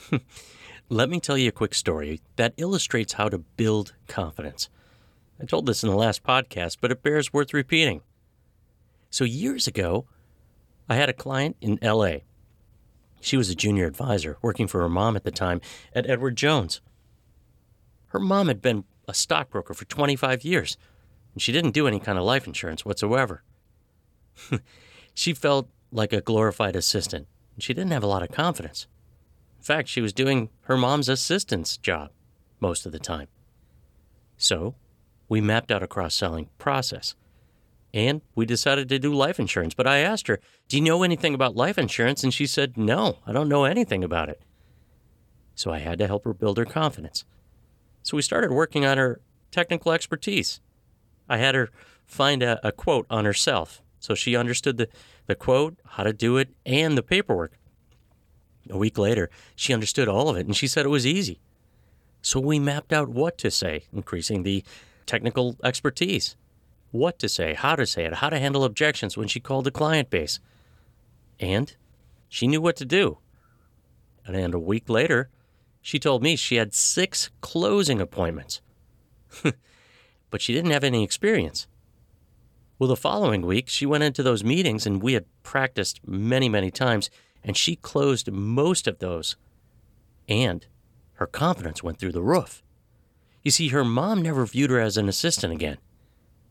Let 0.89 1.11
me 1.11 1.19
tell 1.19 1.37
you 1.37 1.49
a 1.49 1.51
quick 1.51 1.75
story 1.75 2.21
that 2.37 2.55
illustrates 2.57 3.13
how 3.13 3.29
to 3.29 3.37
build 3.37 3.93
confidence. 4.07 4.71
I 5.39 5.45
told 5.45 5.67
this 5.67 5.83
in 5.83 5.91
the 5.91 5.95
last 5.95 6.23
podcast, 6.23 6.77
but 6.81 6.89
it 6.89 7.03
bears 7.03 7.31
worth 7.31 7.53
repeating. 7.53 8.01
So, 9.11 9.25
years 9.25 9.67
ago, 9.67 10.07
I 10.89 10.95
had 10.95 11.09
a 11.09 11.13
client 11.13 11.55
in 11.61 11.77
LA. 11.83 12.21
She 13.19 13.37
was 13.37 13.51
a 13.51 13.55
junior 13.55 13.85
advisor 13.85 14.39
working 14.41 14.65
for 14.65 14.81
her 14.81 14.89
mom 14.89 15.15
at 15.15 15.23
the 15.23 15.29
time 15.29 15.61
at 15.93 16.09
Edward 16.09 16.35
Jones. 16.35 16.81
Her 18.11 18.19
mom 18.19 18.49
had 18.49 18.61
been 18.61 18.83
a 19.07 19.13
stockbroker 19.13 19.73
for 19.73 19.85
25 19.85 20.43
years, 20.43 20.77
and 21.33 21.41
she 21.41 21.53
didn't 21.53 21.71
do 21.71 21.87
any 21.87 21.99
kind 21.99 22.17
of 22.17 22.25
life 22.25 22.45
insurance 22.45 22.83
whatsoever. 22.83 23.43
she 25.13 25.33
felt 25.33 25.69
like 25.91 26.11
a 26.11 26.19
glorified 26.19 26.75
assistant, 26.75 27.27
and 27.55 27.63
she 27.63 27.73
didn't 27.73 27.91
have 27.91 28.03
a 28.03 28.07
lot 28.07 28.21
of 28.21 28.29
confidence. 28.31 28.87
In 29.57 29.63
fact, 29.63 29.87
she 29.87 30.01
was 30.01 30.11
doing 30.11 30.49
her 30.61 30.75
mom's 30.75 31.07
assistant's 31.07 31.77
job 31.77 32.11
most 32.59 32.85
of 32.85 32.91
the 32.91 32.99
time. 32.99 33.27
So, 34.35 34.75
we 35.29 35.39
mapped 35.39 35.71
out 35.71 35.83
a 35.83 35.87
cross 35.87 36.13
selling 36.13 36.49
process. 36.57 37.15
And 37.93 38.21
we 38.35 38.45
decided 38.45 38.89
to 38.89 38.99
do 38.99 39.13
life 39.13 39.39
insurance. 39.39 39.73
But 39.73 39.87
I 39.87 39.99
asked 39.99 40.27
her, 40.27 40.39
Do 40.67 40.77
you 40.77 40.83
know 40.83 41.03
anything 41.03 41.33
about 41.33 41.55
life 41.55 41.77
insurance? 41.77 42.23
And 42.23 42.33
she 42.33 42.45
said, 42.45 42.77
No, 42.77 43.19
I 43.25 43.31
don't 43.31 43.49
know 43.49 43.65
anything 43.65 44.03
about 44.03 44.29
it. 44.29 44.41
So 45.55 45.71
I 45.71 45.79
had 45.79 45.99
to 45.99 46.07
help 46.07 46.23
her 46.25 46.33
build 46.33 46.57
her 46.57 46.65
confidence. 46.65 47.25
So 48.03 48.17
we 48.17 48.21
started 48.21 48.51
working 48.51 48.85
on 48.85 48.97
her 48.97 49.21
technical 49.51 49.91
expertise. 49.91 50.59
I 51.29 51.37
had 51.37 51.55
her 51.55 51.69
find 52.05 52.43
a, 52.43 52.59
a 52.65 52.71
quote 52.71 53.05
on 53.09 53.25
herself. 53.25 53.81
So 53.99 54.15
she 54.15 54.35
understood 54.35 54.77
the, 54.77 54.89
the 55.27 55.35
quote, 55.35 55.77
how 55.85 56.03
to 56.03 56.13
do 56.13 56.37
it, 56.37 56.49
and 56.65 56.97
the 56.97 57.03
paperwork. 57.03 57.53
A 58.69 58.77
week 58.77 58.97
later, 58.97 59.29
she 59.55 59.73
understood 59.73 60.07
all 60.07 60.29
of 60.29 60.37
it 60.37 60.45
and 60.45 60.55
she 60.55 60.67
said 60.67 60.85
it 60.85 60.89
was 60.89 61.05
easy. 61.05 61.39
So 62.21 62.39
we 62.39 62.59
mapped 62.59 62.93
out 62.93 63.09
what 63.09 63.37
to 63.39 63.49
say, 63.49 63.85
increasing 63.93 64.43
the 64.43 64.63
technical 65.05 65.57
expertise. 65.63 66.35
What 66.91 67.19
to 67.19 67.29
say, 67.29 67.53
how 67.53 67.75
to 67.75 67.85
say 67.85 68.05
it, 68.05 68.15
how 68.15 68.29
to 68.29 68.39
handle 68.39 68.63
objections 68.63 69.17
when 69.17 69.27
she 69.27 69.39
called 69.39 69.65
the 69.65 69.71
client 69.71 70.09
base. 70.09 70.39
And 71.39 71.73
she 72.27 72.47
knew 72.47 72.61
what 72.61 72.75
to 72.77 72.85
do. 72.85 73.17
And 74.25 74.53
a 74.53 74.59
week 74.59 74.89
later, 74.89 75.29
she 75.81 75.99
told 75.99 76.21
me 76.21 76.35
she 76.35 76.55
had 76.55 76.73
six 76.73 77.29
closing 77.41 77.99
appointments. 77.99 78.61
but 80.29 80.41
she 80.41 80.53
didn't 80.53 80.71
have 80.71 80.83
any 80.83 81.03
experience. 81.03 81.67
Well, 82.77 82.87
the 82.87 82.95
following 82.95 83.43
week, 83.43 83.69
she 83.69 83.85
went 83.85 84.03
into 84.03 84.23
those 84.23 84.43
meetings 84.43 84.85
and 84.85 85.03
we 85.03 85.13
had 85.13 85.25
practiced 85.43 85.99
many, 86.07 86.49
many 86.49 86.71
times 86.71 87.09
and 87.43 87.57
she 87.57 87.75
closed 87.75 88.31
most 88.31 88.87
of 88.87 88.99
those 88.99 89.35
And 90.27 90.65
her 91.13 91.27
confidence 91.27 91.83
went 91.83 91.97
through 91.97 92.13
the 92.13 92.21
roof. 92.21 92.63
You 93.43 93.51
see, 93.51 93.69
her 93.69 93.83
mom 93.83 94.21
never 94.21 94.45
viewed 94.45 94.69
her 94.69 94.79
as 94.79 94.97
an 94.97 95.09
assistant 95.09 95.53
again. 95.53 95.77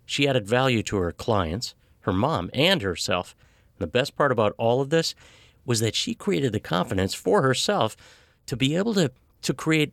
She 0.07 0.27
added 0.29 0.47
value 0.47 0.83
to 0.85 0.97
her 0.97 1.13
clients, 1.13 1.75
her 2.01 2.13
mom, 2.13 2.51
and 2.53 2.83
herself. 2.83 3.35
And 3.79 3.83
the 3.83 3.91
best 3.91 4.17
part 4.17 4.33
about 4.33 4.55
all 4.59 4.81
of 4.81 4.91
this 4.91 5.15
was 5.65 5.81
that 5.81 5.95
she 5.95 6.15
created 6.15 6.53
the 6.53 6.61
confidence 6.61 7.15
for 7.15 7.43
herself 7.43 7.97
to 8.51 8.57
be 8.57 8.75
able 8.75 8.93
to, 8.93 9.13
to 9.43 9.55
create 9.55 9.93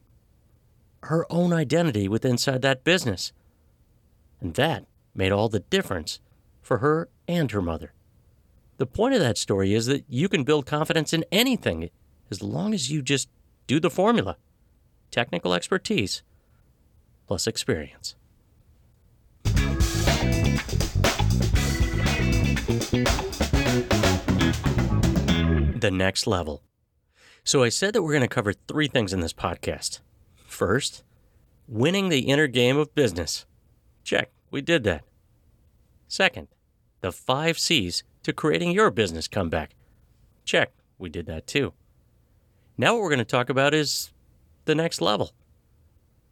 her 1.03 1.27
own 1.29 1.53
identity 1.53 2.07
within 2.07 2.31
inside 2.31 2.63
that 2.63 2.83
business. 2.83 3.31
And 4.41 4.55
that 4.55 4.87
made 5.13 5.31
all 5.31 5.47
the 5.47 5.59
difference 5.59 6.19
for 6.63 6.79
her 6.79 7.07
and 7.27 7.51
her 7.51 7.61
mother. 7.61 7.93
The 8.77 8.87
point 8.87 9.13
of 9.13 9.19
that 9.19 9.37
story 9.37 9.75
is 9.75 9.85
that 9.85 10.05
you 10.09 10.27
can 10.27 10.43
build 10.43 10.65
confidence 10.65 11.13
in 11.13 11.23
anything 11.31 11.91
as 12.31 12.41
long 12.41 12.73
as 12.73 12.89
you 12.89 13.03
just 13.03 13.29
do 13.67 13.79
the 13.79 13.91
formula 13.91 14.37
technical 15.11 15.53
expertise 15.53 16.23
plus 17.27 17.45
experience. 17.45 18.15
The 25.79 25.91
next 25.93 26.25
level. 26.25 26.63
So, 27.47 27.63
I 27.63 27.69
said 27.69 27.93
that 27.93 28.03
we're 28.03 28.11
going 28.11 28.19
to 28.23 28.27
cover 28.27 28.51
three 28.51 28.89
things 28.89 29.13
in 29.13 29.21
this 29.21 29.31
podcast. 29.31 30.01
First, 30.45 31.05
winning 31.65 32.09
the 32.09 32.29
inner 32.29 32.47
game 32.47 32.75
of 32.75 32.93
business. 32.93 33.45
Check, 34.03 34.31
we 34.51 34.59
did 34.59 34.83
that. 34.83 35.05
Second, 36.09 36.49
the 36.99 37.13
five 37.13 37.57
C's 37.57 38.03
to 38.23 38.33
creating 38.33 38.71
your 38.71 38.91
business 38.91 39.29
comeback. 39.29 39.75
Check, 40.43 40.73
we 40.97 41.07
did 41.07 41.25
that 41.27 41.47
too. 41.47 41.71
Now, 42.77 42.95
what 42.95 43.03
we're 43.03 43.11
going 43.11 43.19
to 43.19 43.23
talk 43.23 43.49
about 43.49 43.73
is 43.73 44.11
the 44.65 44.75
next 44.75 44.99
level 44.99 45.31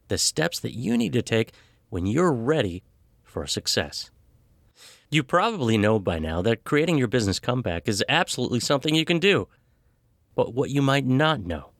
the 0.08 0.18
steps 0.18 0.60
that 0.60 0.76
you 0.76 0.98
need 0.98 1.14
to 1.14 1.22
take 1.22 1.52
when 1.88 2.04
you're 2.04 2.30
ready 2.30 2.82
for 3.22 3.46
success. 3.46 4.10
You 5.08 5.22
probably 5.22 5.78
know 5.78 5.98
by 5.98 6.18
now 6.18 6.42
that 6.42 6.64
creating 6.64 6.98
your 6.98 7.08
business 7.08 7.40
comeback 7.40 7.88
is 7.88 8.04
absolutely 8.06 8.60
something 8.60 8.94
you 8.94 9.06
can 9.06 9.18
do. 9.18 9.48
But 10.36 10.54
what 10.54 10.70
you 10.70 10.82
might 10.82 11.06
not 11.06 11.40
know 11.40 11.70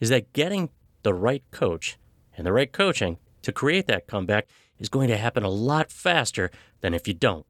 is 0.00 0.10
that 0.10 0.34
getting 0.34 0.68
the 1.02 1.14
right 1.14 1.44
coach 1.50 1.96
and 2.36 2.46
the 2.46 2.52
right 2.52 2.70
coaching 2.70 3.16
to 3.42 3.52
create 3.52 3.86
that 3.86 4.06
comeback 4.06 4.46
is 4.78 4.90
going 4.90 5.08
to 5.08 5.16
happen 5.16 5.44
a 5.44 5.48
lot 5.48 5.90
faster 5.90 6.50
than 6.82 6.92
if 6.92 7.08
you 7.08 7.14
don't. 7.14 7.46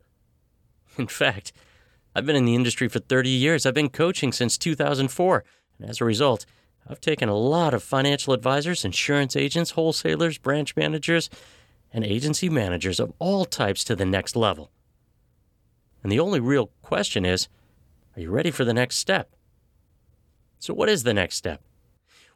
In 0.99 1.09
fact, 1.09 1.53
I've 2.15 2.27
been 2.27 2.37
in 2.37 2.45
the 2.45 2.55
industry 2.55 2.87
for 2.87 3.01
30 3.01 3.29
years. 3.29 3.67
I've 3.67 3.75
been 3.75 3.89
coaching 3.89 4.31
since 4.31 4.57
2004. 4.57 5.45
And 5.81 5.91
as 5.91 6.01
a 6.01 6.05
result, 6.05 6.47
I've 6.87 7.01
taken 7.01 7.29
a 7.29 7.37
lot 7.37 7.75
of 7.75 7.83
financial 7.83 8.33
advisors, 8.33 8.85
insurance 8.85 9.35
agents, 9.35 9.73
wholesalers, 9.73 10.39
branch 10.39 10.77
managers, 10.77 11.29
and 11.93 12.05
agency 12.05 12.49
managers 12.49 13.01
of 13.01 13.13
all 13.19 13.45
types 13.45 13.83
to 13.85 13.97
the 13.97 14.05
next 14.05 14.37
level. 14.37 14.71
And 16.03 16.13
the 16.13 16.21
only 16.21 16.39
real 16.39 16.71
question 16.83 17.25
is 17.25 17.49
are 18.15 18.21
you 18.21 18.31
ready 18.31 18.53
for 18.53 18.65
the 18.65 18.75
next 18.75 18.99
step? 18.99 19.34
So, 20.65 20.73
what 20.73 20.89
is 20.89 21.03
the 21.03 21.13
next 21.13 21.37
step? 21.37 21.61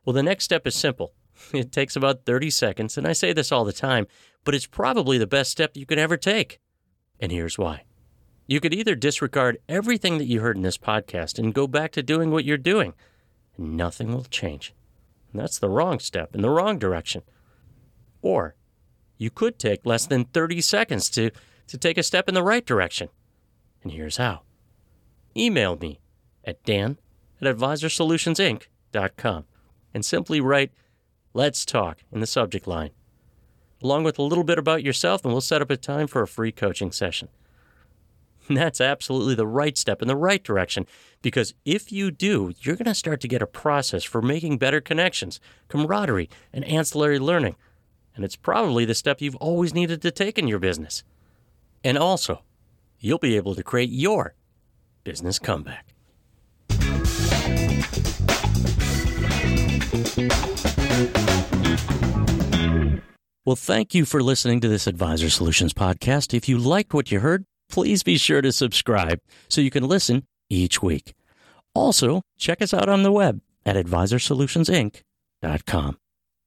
Well, 0.04 0.12
the 0.12 0.22
next 0.22 0.44
step 0.44 0.66
is 0.66 0.74
simple. 0.74 1.14
It 1.54 1.72
takes 1.72 1.96
about 1.96 2.26
30 2.26 2.50
seconds, 2.50 2.98
and 2.98 3.06
I 3.06 3.14
say 3.14 3.32
this 3.32 3.50
all 3.50 3.64
the 3.64 3.72
time, 3.72 4.06
but 4.44 4.54
it's 4.54 4.66
probably 4.66 5.16
the 5.16 5.26
best 5.26 5.50
step 5.50 5.78
you 5.78 5.86
could 5.86 5.98
ever 5.98 6.18
take. 6.18 6.60
And 7.20 7.32
here's 7.32 7.56
why. 7.56 7.84
You 8.46 8.60
could 8.60 8.74
either 8.74 8.94
disregard 8.94 9.56
everything 9.66 10.18
that 10.18 10.26
you 10.26 10.42
heard 10.42 10.56
in 10.56 10.62
this 10.62 10.76
podcast 10.76 11.38
and 11.38 11.54
go 11.54 11.66
back 11.66 11.90
to 11.92 12.02
doing 12.02 12.30
what 12.30 12.44
you're 12.44 12.58
doing, 12.58 12.92
nothing 13.56 14.12
will 14.12 14.24
change. 14.24 14.74
And 15.32 15.40
that's 15.40 15.58
the 15.58 15.70
wrong 15.70 15.98
step 15.98 16.34
in 16.34 16.42
the 16.42 16.50
wrong 16.50 16.78
direction. 16.78 17.22
Or 18.20 18.56
you 19.16 19.30
could 19.30 19.58
take 19.58 19.86
less 19.86 20.04
than 20.04 20.26
30 20.26 20.60
seconds 20.60 21.08
to, 21.10 21.30
to 21.66 21.78
take 21.78 21.96
a 21.96 22.02
step 22.02 22.28
in 22.28 22.34
the 22.34 22.42
right 22.42 22.66
direction. 22.66 23.08
And 23.82 23.92
here's 23.92 24.18
how 24.18 24.42
email 25.34 25.76
me 25.76 26.00
at 26.44 26.62
dan 26.64 26.98
at 27.40 27.56
advisorsolutionsinc.com 27.56 29.44
and 29.94 30.04
simply 30.04 30.40
write, 30.40 30.72
Let's 31.34 31.64
talk 31.64 31.98
in 32.10 32.20
the 32.20 32.26
subject 32.26 32.66
line, 32.66 32.90
along 33.82 34.04
with 34.04 34.18
a 34.18 34.22
little 34.22 34.44
bit 34.44 34.58
about 34.58 34.82
yourself, 34.82 35.24
and 35.24 35.32
we'll 35.32 35.40
set 35.40 35.62
up 35.62 35.70
a 35.70 35.76
time 35.76 36.06
for 36.06 36.22
a 36.22 36.26
free 36.26 36.50
coaching 36.50 36.90
session. 36.90 37.28
And 38.48 38.56
that's 38.56 38.80
absolutely 38.80 39.34
the 39.34 39.46
right 39.46 39.76
step 39.76 40.00
in 40.00 40.08
the 40.08 40.16
right 40.16 40.42
direction 40.42 40.86
because 41.20 41.54
if 41.64 41.92
you 41.92 42.10
do, 42.10 42.54
you're 42.60 42.76
going 42.76 42.86
to 42.86 42.94
start 42.94 43.20
to 43.20 43.28
get 43.28 43.42
a 43.42 43.46
process 43.46 44.04
for 44.04 44.22
making 44.22 44.56
better 44.56 44.80
connections, 44.80 45.38
camaraderie, 45.68 46.30
and 46.52 46.64
ancillary 46.64 47.18
learning. 47.18 47.56
And 48.16 48.24
it's 48.24 48.36
probably 48.36 48.84
the 48.84 48.94
step 48.94 49.20
you've 49.20 49.36
always 49.36 49.74
needed 49.74 50.00
to 50.02 50.10
take 50.10 50.38
in 50.38 50.48
your 50.48 50.58
business. 50.58 51.04
And 51.84 51.98
also, 51.98 52.42
you'll 52.98 53.18
be 53.18 53.36
able 53.36 53.54
to 53.54 53.62
create 53.62 53.90
your 53.90 54.34
business 55.04 55.38
comeback. 55.38 55.94
Well, 63.48 63.56
thank 63.56 63.94
you 63.94 64.04
for 64.04 64.22
listening 64.22 64.60
to 64.60 64.68
this 64.68 64.86
Advisor 64.86 65.30
Solutions 65.30 65.72
podcast. 65.72 66.34
If 66.34 66.50
you 66.50 66.58
liked 66.58 66.92
what 66.92 67.10
you 67.10 67.20
heard, 67.20 67.46
please 67.70 68.02
be 68.02 68.18
sure 68.18 68.42
to 68.42 68.52
subscribe 68.52 69.20
so 69.48 69.62
you 69.62 69.70
can 69.70 69.88
listen 69.88 70.26
each 70.50 70.82
week. 70.82 71.14
Also, 71.74 72.20
check 72.36 72.60
us 72.60 72.74
out 72.74 72.90
on 72.90 73.04
the 73.04 73.10
web 73.10 73.40
at 73.64 73.76
advisorsolutionsinc.com. 73.76 75.98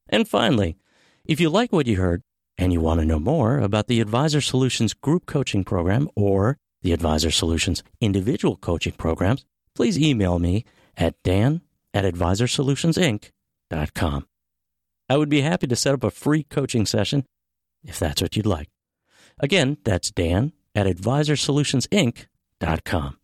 And 0.09 0.27
finally, 0.27 0.77
if 1.25 1.39
you 1.39 1.49
like 1.49 1.71
what 1.71 1.87
you 1.87 1.97
heard 1.97 2.21
and 2.55 2.71
you 2.71 2.81
want 2.81 2.99
to 2.99 3.05
know 3.07 3.19
more 3.19 3.57
about 3.57 3.87
the 3.87 3.99
Advisor 3.99 4.41
Solutions 4.41 4.93
group 4.93 5.25
coaching 5.25 5.63
program 5.63 6.07
or 6.15 6.57
the 6.83 6.93
Advisor 6.93 7.31
Solutions 7.31 7.81
individual 7.99 8.57
coaching 8.57 8.93
programs, 8.93 9.43
please 9.73 9.97
email 9.97 10.37
me 10.37 10.65
at 10.97 11.15
dan 11.23 11.61
at 11.93 12.05
advisorsolutionsinc.com. 12.05 14.27
I 15.09 15.17
would 15.17 15.29
be 15.29 15.41
happy 15.41 15.67
to 15.67 15.75
set 15.75 15.93
up 15.93 16.03
a 16.03 16.11
free 16.11 16.43
coaching 16.43 16.85
session 16.85 17.25
if 17.83 17.99
that's 17.99 18.21
what 18.21 18.37
you'd 18.37 18.45
like. 18.45 18.69
Again, 19.39 19.77
that's 19.83 20.11
dan 20.11 20.53
at 20.75 20.85
advisorsolutionsinc.com. 20.87 23.17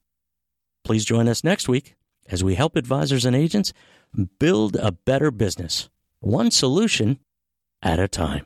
Please 0.84 1.06
join 1.06 1.28
us 1.28 1.44
next 1.44 1.70
week 1.70 1.96
as 2.30 2.44
we 2.44 2.56
help 2.56 2.76
advisors 2.76 3.26
and 3.26 3.36
agents 3.36 3.74
build 4.40 4.76
a 4.76 4.92
better 4.92 5.30
business, 5.32 5.90
one 6.20 6.52
solution 6.52 7.20
at 7.82 8.00
a 8.00 8.08
time. 8.08 8.46